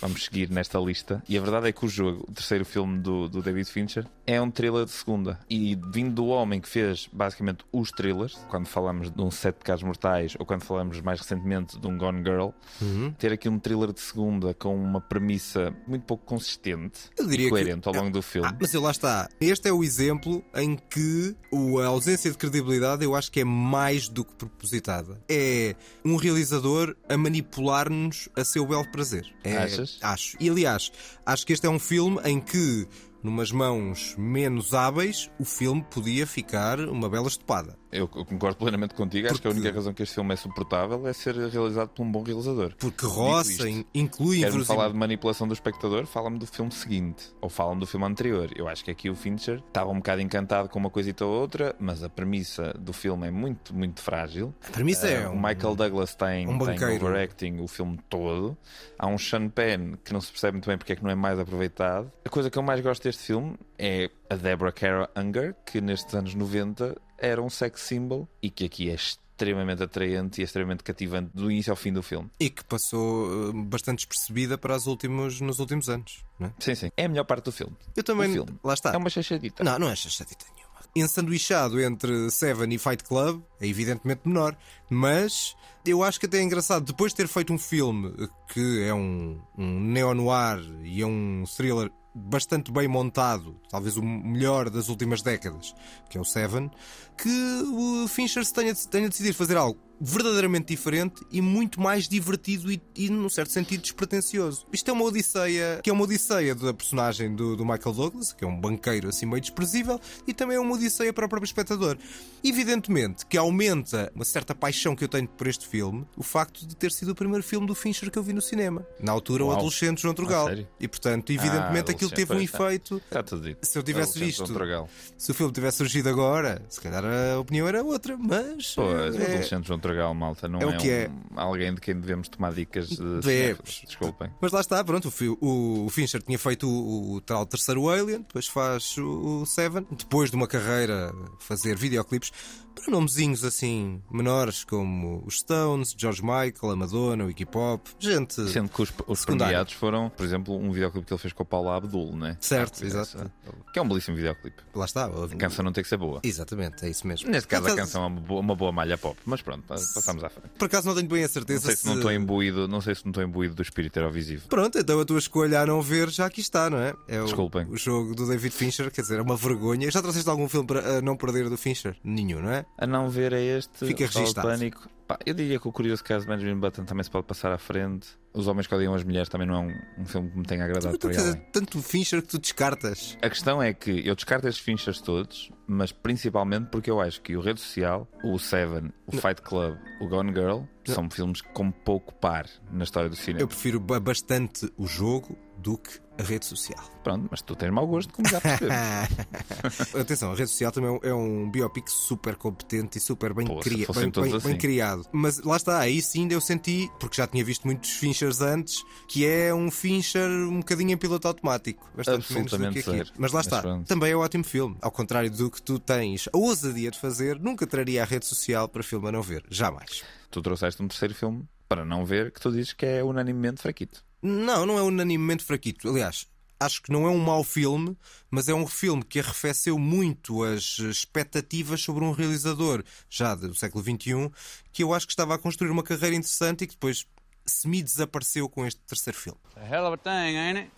[0.01, 1.23] vamos seguir nesta lista.
[1.29, 4.41] E a verdade é que o jogo, o terceiro filme do, do David Fincher, é
[4.41, 5.39] um thriller de segunda.
[5.49, 9.83] E vindo do homem que fez basicamente os thrillers, quando falamos de um Sete Pecados
[9.83, 12.49] Mortais ou quando falamos mais recentemente de um Gone Girl,
[12.81, 13.13] uhum.
[13.17, 17.87] ter aqui um thriller de segunda com uma premissa muito pouco consistente e coerente que...
[17.89, 18.47] ao longo do filme.
[18.47, 19.29] Ah, mas lá está.
[19.39, 21.35] Este é o exemplo em que
[21.83, 25.21] a ausência de credibilidade eu acho que é mais do que propositada.
[25.29, 29.31] É um realizador a manipular-nos a seu belo prazer.
[29.43, 29.90] É, Achas?
[30.01, 30.37] Acho.
[30.39, 30.91] E aliás,
[31.25, 32.87] acho que este é um filme em que
[33.23, 37.80] numas mãos menos hábeis, o filme podia ficar uma bela estupada.
[37.91, 39.27] Eu concordo plenamente contigo.
[39.27, 42.11] Acho que a única razão que este filme é suportável é ser realizado por um
[42.11, 42.73] bom realizador.
[42.79, 43.63] Porque roça,
[43.93, 46.05] inclui inverosim- falar de manipulação do espectador?
[46.05, 47.31] Fala-me do filme seguinte.
[47.41, 48.49] Ou fala-me do filme anterior.
[48.55, 51.75] Eu acho que aqui o Fincher estava um bocado encantado com uma coisita ou outra,
[51.79, 54.53] mas a premissa do filme é muito, muito frágil.
[54.67, 58.57] A premissa é Eh, um- O Michael Douglas tem, um tem overacting o filme todo.
[58.97, 61.15] Há um Sean Penn que não se percebe muito bem porque é que não é
[61.15, 62.11] mais aproveitado.
[62.23, 66.13] A coisa que eu mais gosto deste filme é a Deborah Kara Unger, que nestes
[66.15, 71.29] anos 90 era um sex symbol e que aqui é extremamente atraente e extremamente cativante
[71.33, 72.29] do início ao fim do filme.
[72.39, 76.23] E que passou eh, bastante despercebida para os últimos, nos últimos anos.
[76.39, 76.53] Não é?
[76.59, 76.91] Sim, sim.
[76.97, 77.75] É a melhor parte do filme.
[77.95, 78.29] Eu também.
[78.31, 78.59] O filme.
[78.63, 78.91] Lá está.
[78.91, 79.63] É uma chachadita.
[79.63, 80.71] Não, não é chachadita nenhuma.
[80.93, 84.57] Ensanduichado entre Seven e Fight Club, é evidentemente menor,
[84.89, 85.55] mas
[85.85, 88.13] eu acho que até é engraçado, depois de ter feito um filme
[88.49, 94.69] que é um, um neo-noir e é um thriller bastante bem montado, talvez o melhor
[94.69, 95.73] das últimas décadas,
[96.09, 96.69] que é o Seven,
[97.17, 97.29] que
[97.73, 103.09] o Fincher tenha, tenha decidido fazer algo verdadeiramente diferente e muito mais divertido e, e
[103.09, 104.65] num certo sentido, despretensioso.
[104.73, 108.43] Isto é uma odisseia, que é uma odisseia da personagem do, do Michael Douglas, que
[108.43, 111.97] é um banqueiro assim meio desprezível, e também é uma odisseia para o próprio espectador.
[112.43, 116.75] Evidentemente que aumenta uma certa paixão que eu tenho por este filme, o facto de
[116.75, 118.85] ter sido o primeiro filme do Fincher que eu vi no cinema.
[118.99, 120.49] Na altura, o adolescente João Trugal.
[120.79, 122.97] e portanto, evidentemente Ah, aquilo teve um pois, efeito.
[122.97, 123.59] Está tudo dito.
[123.65, 124.89] Se eu tivesse visto, Trugal.
[125.17, 128.73] se o filme tivesse surgido agora, se calhar a opinião era outra, mas.
[128.75, 129.79] Pois, o é- adolescente João
[130.13, 131.09] Malta, não é é, o que é.
[131.09, 133.83] um- alguém de quem devemos tomar dicas de Devemos.
[133.85, 134.29] Desculpem.
[134.41, 137.89] Mas lá está, pronto, o, fi- o- o Fincher tinha feito o, o tal terceiro
[137.89, 142.31] Alien, depois faz o, o Seven, depois de uma carreira fazer videoclipes
[142.73, 148.47] para nomezinhos assim menores como os Stones, George Michael, a Madonna, o Iggy Pop, gente.
[148.49, 151.45] Sendo que os, os premiados foram, por exemplo, um videoclipe que ele fez com o
[151.45, 152.37] Paulo Abdul, né?
[152.39, 153.29] Certo, exato.
[153.73, 154.63] Que é um belíssimo videoclipe.
[154.73, 155.05] Lá está.
[155.05, 156.21] A canção não tem que ser boa.
[156.23, 157.29] Exatamente, é isso mesmo.
[157.29, 159.19] Neste caso, a acaso- canção é uma boa, uma boa malha pop.
[159.25, 160.49] Mas pronto, passamos à frente.
[160.57, 162.95] Por acaso não tenho bem a Não certeza sei se não estou imbuído, não sei
[162.95, 164.47] se não estou imbuído do espírito eurovisivo.
[164.47, 166.93] Pronto, então a tua escolha a não ver já aqui está, não é?
[167.07, 167.65] É o, Desculpem.
[167.69, 169.89] o jogo do David Fincher, quer dizer, é uma vergonha.
[169.91, 171.95] Já trouxeste algum filme para não perder do Fincher?
[172.03, 172.65] Nenhum, não é?
[172.77, 173.85] A não ver é este.
[173.85, 174.47] Fica registado.
[174.47, 174.89] Pânico.
[175.11, 177.57] Pá, eu diria que o curioso caso de Benjamin Button também se pode passar à
[177.57, 178.07] frente.
[178.33, 180.63] Os Homens que Odiam as Mulheres também não é um, um filme que me tenha
[180.63, 181.41] agradado dizer, além.
[181.51, 183.17] tanto Fincher que tu descartas.
[183.21, 187.35] A questão é que eu descarto estes Finchers todos, mas principalmente porque eu acho que
[187.35, 192.13] o Rede Social, o Seven, o Fight Club, o Gone Girl são filmes com pouco
[192.15, 193.41] par na história do cinema.
[193.41, 196.83] Eu prefiro ba- bastante o jogo do que a rede social.
[197.03, 199.95] Pronto, mas tu tens mau gosto, como já percebemos.
[199.99, 203.87] Atenção, a rede social também é um biopic super competente e super bem, Pô, cria-
[203.93, 204.47] bem, bem- assim.
[204.49, 205.05] bem criado.
[205.11, 209.25] Mas lá está, aí sim eu senti, porque já tinha visto muitos Finchers antes, que
[209.25, 211.89] é um Fincher um bocadinho em piloto automático.
[211.95, 213.11] Bastante menos do que aqui.
[213.17, 213.87] Mas lá Mas está, pronto.
[213.87, 214.77] também é um ótimo filme.
[214.81, 218.67] Ao contrário do que tu tens a ousadia de fazer, nunca traria a rede social
[218.69, 219.43] para filme a não ver.
[219.49, 220.03] Jamais.
[220.29, 224.03] tu trouxeste um terceiro filme para não ver que tu dizes que é unanimemente fraquito.
[224.21, 225.89] Não, não é unanimemente fraquito.
[225.89, 226.27] Aliás,
[226.59, 227.97] acho que não é um mau filme,
[228.29, 233.83] mas é um filme que arrefeceu muito as expectativas sobre um realizador já do século
[233.83, 234.31] XXI,
[234.71, 237.07] que eu acho que estava a construir uma carreira interessante e que depois
[237.45, 239.39] semi-desapareceu com este terceiro filme.
[239.55, 240.71] A hell of a thing, ain't it?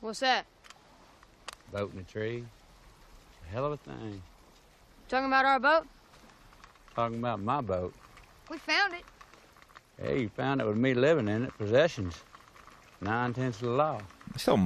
[0.00, 0.46] What's that?
[1.72, 2.44] Boat in a tree.
[3.48, 4.22] A hell of a thing.
[5.08, 5.88] Talking about our boat?
[6.94, 7.92] Talking about my boat.
[8.48, 9.04] We found it.
[10.02, 11.58] Hey, you found it with me living in it.
[11.58, 12.24] Possessions.
[13.02, 14.00] Nine tenths of the law.
[14.34, 14.58] Isto é um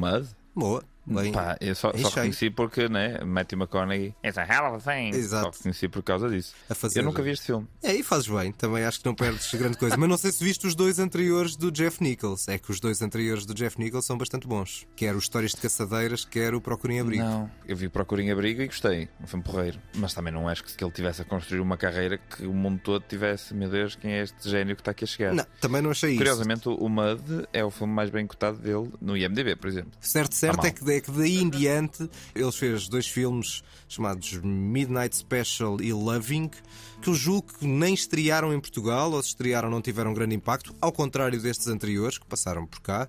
[0.55, 0.85] Mud.
[1.07, 4.92] Bem, Pá, eu só, só reconheci porque, né, Matthew McConaughey It's a hell of a
[4.94, 5.11] thing.
[5.16, 5.44] Exato.
[5.44, 6.55] Só reconheci por causa disso.
[6.74, 7.66] Fazer- Eu nunca vi este filme.
[7.82, 9.96] É, e fazes bem, também acho que não perdes grande coisa.
[9.96, 12.48] Mas não sei se viste os dois anteriores do Jeff Nichols.
[12.48, 14.86] É que os dois anteriores do Jeff Nichols são bastante bons.
[14.96, 17.22] Quer o Histórias de Caçadeiras, quer o Procurem Abrigo.
[17.22, 19.09] Não, eu vi Procurem Abrigo e gostei.
[19.22, 19.78] Um filme porreiro.
[19.96, 23.02] Mas também não acho que ele tivesse a construir uma carreira que o mundo todo
[23.07, 23.52] tivesse.
[23.55, 25.34] Meu Deus, quem é este gênio que está aqui a chegar?
[25.34, 26.18] Não, também não achei isso.
[26.18, 29.92] Curiosamente, o Mud é o filme mais bem cotado dele no IMDb, por exemplo.
[30.00, 35.16] Certo, certo é que, é que daí em diante ele fez dois filmes chamados Midnight
[35.16, 36.51] Special e Loving,
[37.03, 40.74] que eu julgo que nem estrearam em Portugal, ou se estrearam não tiveram grande impacto,
[40.80, 43.09] ao contrário destes anteriores que passaram por cá.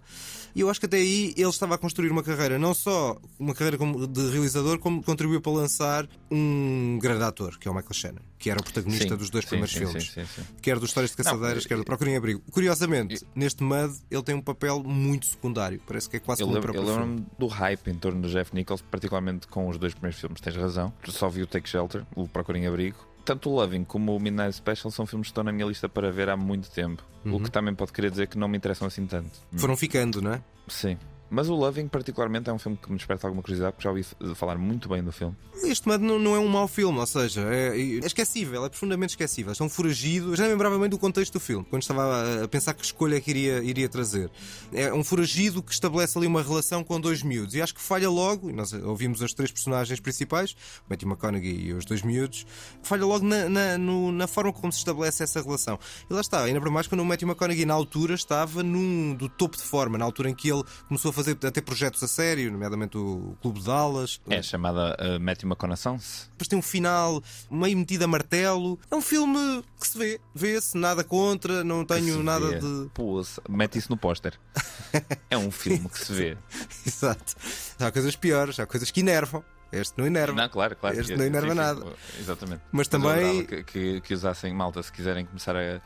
[0.53, 3.53] E eu acho que até aí ele estava a construir uma carreira, não só uma
[3.53, 8.21] carreira de realizador, como contribuiu para lançar um grande ator, que é o Michael Shannon,
[8.45, 10.03] que era o protagonista Sim, dos dois sim, primeiros sim, filmes.
[10.11, 10.43] sim, sim, sim.
[10.61, 12.43] Quer dos Histórias de Caçadeiras, Não, quer do Procurem Abrigo.
[12.51, 15.81] Curiosamente, neste Mud ele tem um papel muito secundário.
[15.87, 18.29] Parece que é quase Eu como o lembro- eu lembro-me do hype em torno do
[18.29, 20.39] Jeff Nichols, particularmente com os dois primeiros filmes.
[20.39, 20.93] Tens razão.
[21.07, 22.97] Só vi o Take Shelter, o Procurem Abrigo.
[23.25, 26.11] Tanto o Loving como o Midnight Special são filmes que estão na minha lista para
[26.11, 27.03] ver há muito tempo.
[27.25, 27.39] O Uhum.
[27.39, 29.39] que também pode querer dizer que não me interessam assim tanto.
[29.57, 30.43] Foram ficando, não é?
[30.67, 30.99] Sim.
[31.30, 34.36] Mas o Loving, particularmente, é um filme que me desperta alguma curiosidade, porque já ouvi
[34.36, 35.36] falar muito bem do filme.
[35.63, 39.13] Este Mad não, não é um mau filme, ou seja, é, é esquecível, é profundamente
[39.13, 39.51] esquecível.
[39.59, 40.32] É um foragido.
[40.34, 43.32] Eu já lembrava bem do contexto do filme, quando estava a, pensar que escolha que
[43.32, 44.30] iria, iria trazer.
[44.71, 47.55] É um foragido que estabelece ali uma relação com dois miúdos.
[47.55, 50.55] E acho que falha logo, e nós ouvimos as três personagens principais,
[50.89, 52.45] Matthew McConaughey e os dois miúdos,
[52.84, 55.80] falha logo na, na, no- na forma como se estabelece essa relação.
[56.09, 59.28] E lá está, ainda para mais quando o Matthew McConaughey na altura estava num do
[59.28, 62.07] topo de forma, na altura em que ele começou a fazer a ter projetos a
[62.07, 64.20] sério, nomeadamente o Clube de Dallas.
[64.30, 65.99] É chamada uh, Matthew McConaughey.
[66.32, 68.80] Depois tem um final meio metido a martelo.
[68.89, 72.59] É um filme que se vê, vê-se, nada contra, não tenho nada vê.
[72.59, 72.89] de.
[72.93, 74.39] Pô, mete isso no póster.
[75.30, 76.38] é um filme que se vê.
[76.86, 77.36] Exato.
[77.80, 79.43] Já há coisas piores, já há coisas que enervam.
[79.72, 80.34] Este não enerva.
[80.34, 80.99] Não, claro, claro.
[80.99, 81.93] Este não enerva sim, sim, nada.
[82.20, 82.61] Exatamente.
[82.72, 85.82] Mas eu também- Que, que, que usassem malta, se quiserem começar a,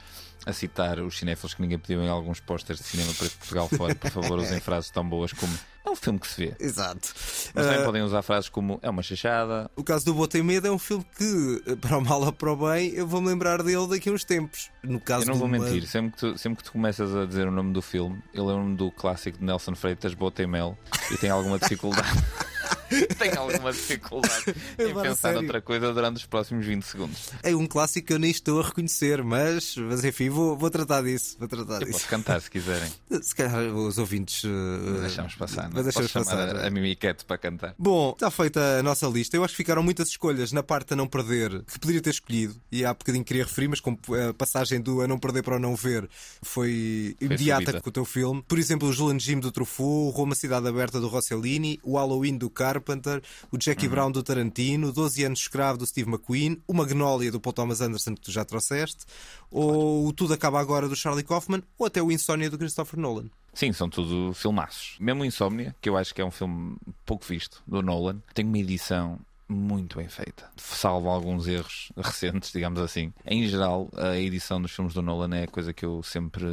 [0.46, 3.96] a citar os cinéfilos que ninguém pediu em alguns pósteres de cinema para Portugal fora,
[3.96, 5.54] por favor, usem frases tão boas como
[5.86, 6.56] é um filme que se vê.
[6.60, 7.14] Exato.
[7.54, 9.70] Mas também Ah, podem usar frases como é uma chachada.
[9.76, 12.52] O caso do Boa Tem Medo é um filme que, para o mal ou para
[12.52, 14.70] o bem, eu vou-me lembrar dele daqui a uns tempos.
[14.84, 17.26] No caso Eu não vou Mad- mentir, sempre que, tu, sempre que tu começas a
[17.26, 20.78] dizer o nome do filme, eu lembro-me do clássico de Nelson Freitas, Bota e Mel,
[21.12, 22.08] e tenho alguma dificuldade.
[23.18, 24.44] tenho alguma dificuldade
[24.78, 25.42] É, em pensar sério.
[25.42, 27.30] noutra coisa durante os próximos 20 segundos.
[27.44, 31.04] É um clássico que eu nem estou a reconhecer, mas, mas enfim, vou, vou tratar
[31.04, 31.36] disso.
[31.40, 31.92] Vou tratar Eu disso.
[31.94, 32.90] posso cantar se quiserem.
[33.22, 34.44] Se calhar os ouvintes.
[34.44, 35.72] uh, Deixamos passar, não?
[35.74, 36.56] Mas deixamos Posso passar.
[36.56, 37.76] a, a Mimiquete para cantar.
[37.78, 39.36] Bom, está feita a nossa lista.
[39.36, 42.56] Eu acho que ficaram muitas escolhas na parte a não perder que poderia ter escolhido.
[42.72, 45.60] E há bocadinho queria referir, mas como a passagem do a não perder para o
[45.60, 46.10] não ver
[46.42, 47.82] foi imediata subida.
[47.82, 48.44] com o teu filme.
[48.48, 52.38] Por exemplo, o Julian Jim do Truffaut, o Roma Cidade Aberta do Rossellini, o Halloween
[52.38, 52.50] do
[52.80, 53.22] Carpenter,
[53.52, 53.92] o Jackie Uhum.
[53.92, 57.82] Brown do Tarantino, 12 anos de escravo do Steve McQueen, o Magnolia do Paul Thomas
[57.82, 59.06] Anderson que tu já trouxeste,
[59.52, 63.26] ou o Tudo Acaba Agora do Charlie Kaufman, ou até o Insónia do Christopher Nolan.
[63.54, 64.96] Sim, são tudo filmaços.
[65.00, 68.46] Mesmo o Insomnia, que eu acho que é um filme pouco visto, do Nolan, tem
[68.46, 69.20] uma edição
[69.50, 70.48] muito bem feita.
[70.56, 73.12] Salvo alguns erros recentes, digamos assim.
[73.26, 76.46] Em geral, a edição dos filmes do Nolan é a coisa que eu sempre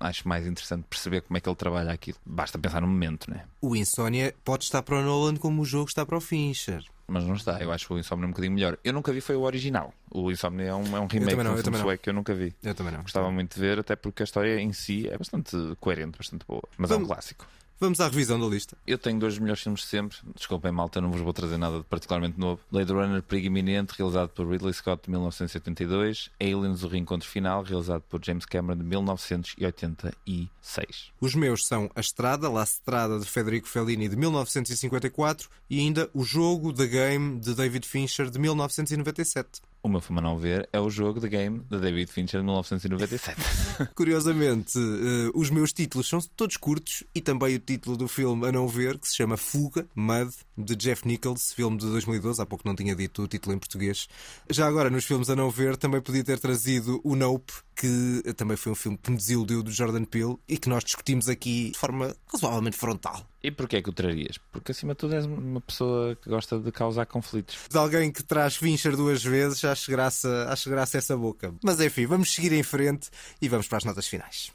[0.00, 2.16] acho mais interessante perceber como é que ele trabalha aquilo.
[2.24, 3.44] Basta pensar no momento, né?
[3.60, 6.82] O Insónia pode estar para o Nolan como o jogo está para o Fincher.
[7.06, 8.78] Mas não está, eu acho o Insomnia um bocadinho melhor.
[8.84, 9.92] Eu nunca vi foi o original.
[10.12, 12.54] O Insomnia é um, é um remake não, de um filme que eu nunca vi.
[12.62, 13.02] Eu também não.
[13.02, 16.62] Gostava muito de ver, até porque a história em si é bastante coerente, bastante boa.
[16.78, 17.44] Mas é um Vamos- clássico.
[17.80, 18.76] Vamos à revisão da lista.
[18.86, 20.18] Eu tenho dois melhores filmes de sempre.
[20.36, 22.60] Desculpem, malta, não vos vou trazer nada de particularmente novo.
[22.70, 26.30] Blade Runner Perigo Iminente, realizado por Ridley Scott de 1982.
[26.38, 31.12] Aliens O Reencontro Final, realizado por James Cameron de 1986.
[31.18, 36.22] Os meus são A Estrada, La Strada de Federico Fellini de 1954 e ainda O
[36.22, 39.62] Jogo, The Game de David Fincher de 1997.
[39.82, 42.46] O meu filme a não ver é o jogo The Game de David Fincher de
[42.46, 43.40] 1997.
[43.94, 48.52] Curiosamente, eh, os meus títulos são todos curtos e também o título do filme a
[48.52, 50.30] não ver, que se chama Fuga, Mud,
[50.64, 52.40] de Jeff Nichols, filme de 2012.
[52.40, 54.08] Há pouco não tinha dito o título em português.
[54.48, 58.56] Já agora, nos filmes a não ver, também podia ter trazido o Nope, que também
[58.56, 61.78] foi um filme que me desiludiu do Jordan Peele e que nós discutimos aqui de
[61.78, 63.26] forma razoavelmente frontal.
[63.42, 64.38] e porquê é que o trarias?
[64.52, 67.56] Porque acima de tudo és uma pessoa que gosta de causar conflitos.
[67.70, 71.54] De alguém que traz Fincher duas vezes, acho graça, acho graça essa boca.
[71.62, 73.08] Mas enfim, vamos seguir em frente
[73.40, 74.52] e vamos para as notas finais.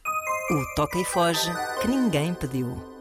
[0.51, 1.49] O Toca e Foge
[1.81, 2.94] que ninguém pediu.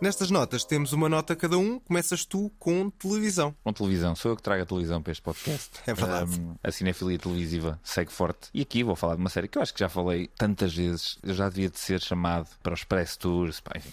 [0.00, 1.78] Nestas notas temos uma nota cada um.
[1.78, 3.54] Começas tu com televisão.
[3.62, 5.70] Com televisão, sou eu que trago a televisão para este podcast.
[5.86, 6.40] É verdade.
[6.40, 8.48] Um, a cinefilia televisiva segue forte.
[8.54, 11.18] E aqui vou falar de uma série que eu acho que já falei tantas vezes.
[11.22, 13.60] Eu já devia de ser chamado para os press tours.
[13.60, 13.92] Pá, enfim.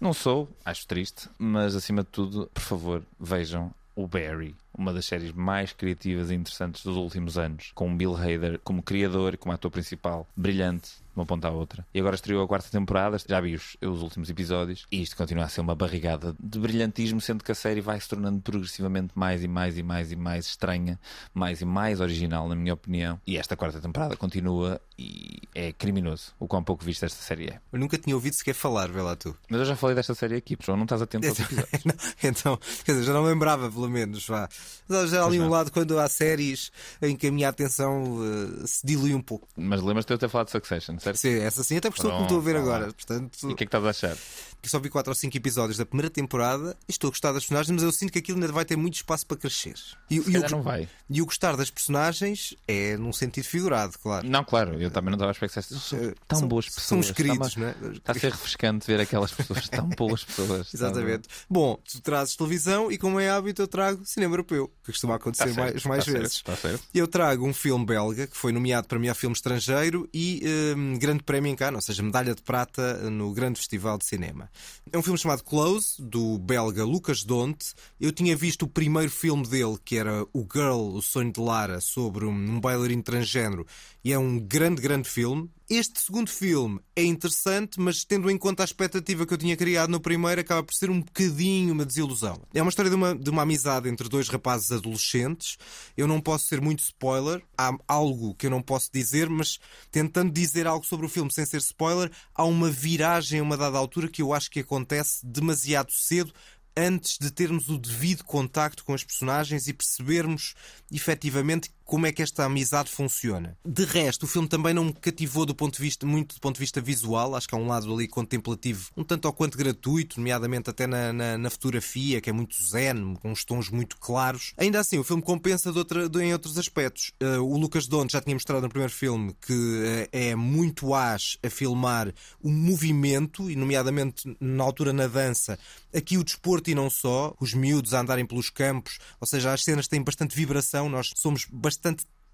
[0.00, 5.06] Não sou, acho triste, mas acima de tudo, por favor, vejam o Barry, uma das
[5.06, 9.54] séries mais criativas e interessantes dos últimos anos, com Bill Hader como criador e como
[9.54, 11.86] ator principal, brilhante, de uma ponta à outra.
[11.94, 15.44] E agora estreou a quarta temporada, já vi os, os últimos episódios, e isto continua
[15.44, 19.42] a ser uma barrigada de brilhantismo, sendo que a série vai se tornando progressivamente mais
[19.42, 21.00] e mais e mais e mais estranha,
[21.32, 23.18] mais e mais original, na minha opinião.
[23.26, 27.60] E esta quarta temporada continua e é criminoso o quão pouco visto esta série é.
[27.72, 29.36] Eu nunca tinha ouvido sequer falar, vê lá tu.
[29.48, 31.66] Mas eu já falei desta série aqui, pessoal, não estás atento aos episódios.
[31.84, 31.94] Não,
[32.24, 34.26] então, quer dizer, já não lembrava, pelo menos.
[34.26, 34.48] Vá.
[34.88, 36.70] Mas Já há ali um lado, quando há séries
[37.02, 38.18] em que a minha atenção
[38.62, 39.46] eh, se dilui um pouco.
[39.56, 41.16] Mas lembras-te de eu ter falado de Succession, certo?
[41.16, 42.92] Sim, essa sim, até porque estou a ver Pronto, agora.
[42.92, 44.16] Portanto, E o que é que estás a achar?
[44.62, 47.44] eu só vi 4 ou 5 episódios da primeira temporada e estou a gostar das
[47.44, 49.74] personagens, mas eu sinto que aquilo ainda vai ter muito espaço para crescer.
[50.10, 50.88] E, Se e o, não vai.
[51.08, 54.28] e o gostar das personagens é num sentido figurado, claro.
[54.28, 57.06] Não, claro, eu também não estava a esperar que "São tão São- boas são pessoas.
[57.06, 57.92] os queridos, Está-me a- não é?
[57.96, 60.72] Está a ser refrescante ver aquelas pessoas tão boas pessoas.
[60.72, 61.28] Exatamente.
[61.48, 64.56] Bom, tu trazes televisão e, como é hábito, eu trago cinema europeu.
[64.56, 66.42] eu, que costuma acontecer Tá certo, mais, mais tá certo, vezes.
[66.42, 66.84] tá certo.
[66.94, 70.42] Eu trago um filme belga que foi nomeado para melhor filme estrangeiro e
[70.76, 74.48] hum, grande prémio em Cannes, ou seja, medalha de prata no grande festival de cinema.
[74.92, 77.74] É um filme chamado Close, do belga Lucas Donte.
[78.00, 81.80] Eu tinha visto o primeiro filme dele, que era O Girl, o sonho de Lara,
[81.80, 83.66] sobre um, um bailarino transgênero,
[84.04, 85.50] e é um grande, grande filme.
[85.68, 89.90] Este segundo filme é interessante, mas tendo em conta a expectativa que eu tinha criado
[89.90, 92.40] no primeiro, acaba por ser um bocadinho uma desilusão.
[92.54, 95.58] É uma história de uma, de uma amizade entre dois rapazes adolescentes.
[95.96, 99.58] Eu não posso ser muito spoiler, há algo que eu não posso dizer, mas
[99.90, 103.76] tentando dizer algo sobre o filme sem ser spoiler, há uma viragem a uma dada
[103.76, 106.32] altura que eu acho que acontece demasiado cedo
[106.76, 110.54] antes de termos o devido contacto com as personagens e percebermos
[110.92, 113.56] efetivamente como é que esta amizade funciona.
[113.64, 116.56] De resto, o filme também não me cativou do ponto de vista, muito do ponto
[116.56, 117.36] de vista visual.
[117.36, 121.12] Acho que há um lado ali contemplativo, um tanto ou quanto gratuito, nomeadamente até na,
[121.12, 124.52] na, na fotografia, que é muito zen, com uns tons muito claros.
[124.56, 127.12] Ainda assim, o filme compensa de outra, de, em outros aspectos.
[127.22, 131.38] Uh, o Lucas Donte já tinha mostrado no primeiro filme que uh, é muito ás
[131.44, 132.12] a filmar
[132.42, 135.56] o movimento, e nomeadamente na altura na dança,
[135.94, 139.62] aqui o desporto e não só, os miúdos a andarem pelos campos, ou seja, as
[139.62, 141.75] cenas têm bastante vibração, nós somos bastante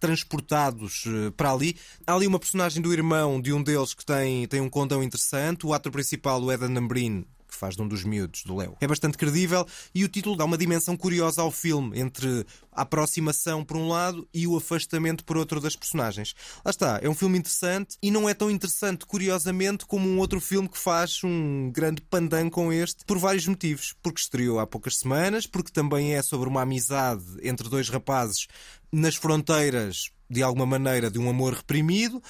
[0.01, 1.77] transportados eh, para ali.
[2.07, 5.65] Há ali uma personagem do irmão de um deles que tem, tem um condão interessante.
[5.67, 8.77] O ator principal, o Edan Ambrin, que faz de um dos miúdos do Léo.
[8.81, 13.63] É bastante credível e o título dá uma dimensão curiosa ao filme, entre a aproximação
[13.65, 16.35] por um lado e o afastamento por outro das personagens.
[16.65, 20.41] Lá está, é um filme interessante e não é tão interessante, curiosamente, como um outro
[20.41, 23.95] filme que faz um grande pandan com este, por vários motivos.
[24.03, 28.47] Porque estreou há poucas semanas, porque também é sobre uma amizade entre dois rapazes
[28.91, 32.23] nas fronteiras, de alguma maneira, de um amor reprimido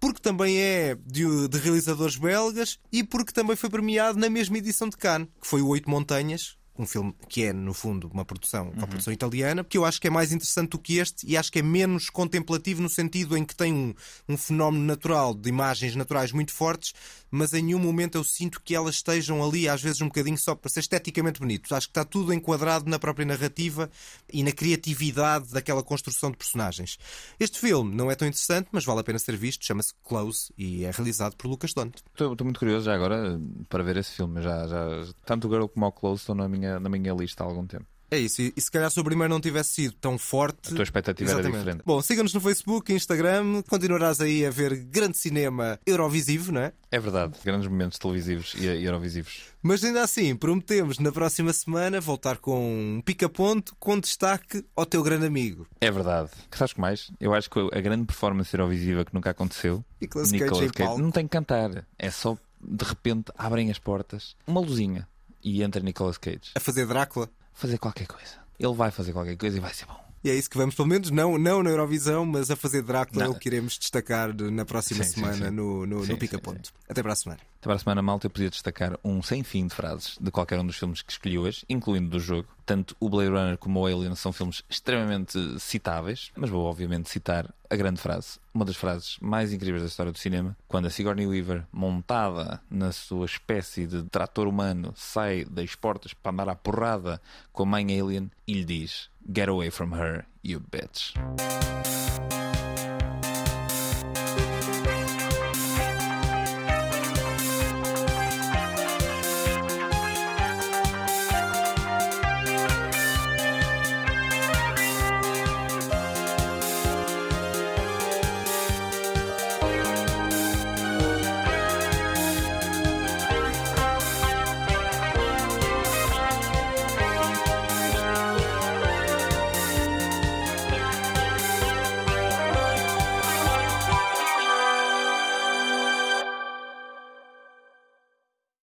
[0.00, 4.88] porque também é de, de, realizadores belgas e porque também foi premiado na mesma edição
[4.88, 6.56] de Cannes, que foi o Oito Montanhas.
[6.78, 10.06] Um filme que é, no fundo, uma produção, uma produção italiana, que eu acho que
[10.06, 13.44] é mais interessante do que este e acho que é menos contemplativo no sentido em
[13.44, 13.94] que tem um,
[14.28, 16.94] um fenómeno natural de imagens naturais muito fortes,
[17.30, 20.54] mas em nenhum momento eu sinto que elas estejam ali, às vezes um bocadinho só
[20.54, 21.74] para ser esteticamente bonito.
[21.74, 23.90] Acho que está tudo enquadrado na própria narrativa
[24.32, 26.98] e na criatividade daquela construção de personagens.
[27.38, 29.64] Este filme não é tão interessante, mas vale a pena ser visto.
[29.64, 32.02] Chama-se Close e é realizado por Lucas Donte.
[32.12, 34.42] Estou, estou muito curioso já agora para ver esse filme.
[34.42, 37.46] Já, já, tanto o Girl como o Close estão na minha, na minha lista há
[37.46, 37.86] algum tempo.
[38.10, 40.72] É isso, e, e se calhar se o primeiro não tivesse sido tão forte.
[40.72, 41.54] A tua expectativa Exatamente.
[41.54, 41.82] era diferente.
[41.84, 46.72] Bom, siga-nos no Facebook, Instagram, continuarás aí a ver grande cinema eurovisivo, não é?
[46.90, 49.42] É verdade, grandes momentos televisivos e eurovisivos.
[49.62, 55.02] Mas ainda assim, prometemos na próxima semana voltar com um pica-ponto com destaque ao teu
[55.02, 55.66] grande amigo.
[55.80, 56.30] É verdade.
[56.50, 57.10] Que sabes que mais?
[57.20, 59.84] Eu acho que a grande performance eurovisiva que nunca aconteceu.
[60.00, 61.02] Nicolas Cage em palco.
[61.02, 61.84] não tem que cantar.
[61.98, 65.06] É só de repente abrem as portas, uma luzinha
[65.42, 66.52] e entra Nicolas Cage.
[66.54, 67.28] A fazer Drácula?
[67.58, 68.36] Fazer qualquer coisa.
[68.56, 69.98] Ele vai fazer qualquer coisa e vai ser bom.
[70.22, 73.24] E é isso que vamos, pelo menos, não, não na Eurovisão, mas a fazer Drácula
[73.24, 75.56] é o que iremos destacar na próxima Sim, sim, semana sim.
[75.56, 76.72] no, no, Sim, no Pica Ponto.
[76.88, 77.40] Até para a semana.
[77.40, 80.60] Até para a semana, malta, eu podia destacar um sem fim de frases de qualquer
[80.60, 82.46] um dos filmes que escolhi hoje, incluindo do jogo.
[82.68, 87.48] Tanto o Blade Runner como o Alien são filmes extremamente citáveis, mas vou obviamente citar
[87.70, 91.26] a grande frase, uma das frases mais incríveis da história do cinema, quando a Sigourney
[91.26, 97.22] Weaver, montada na sua espécie de trator humano, sai das portas para andar à porrada
[97.54, 101.14] com a mãe alien e lhe diz: Get away from her, you bitch.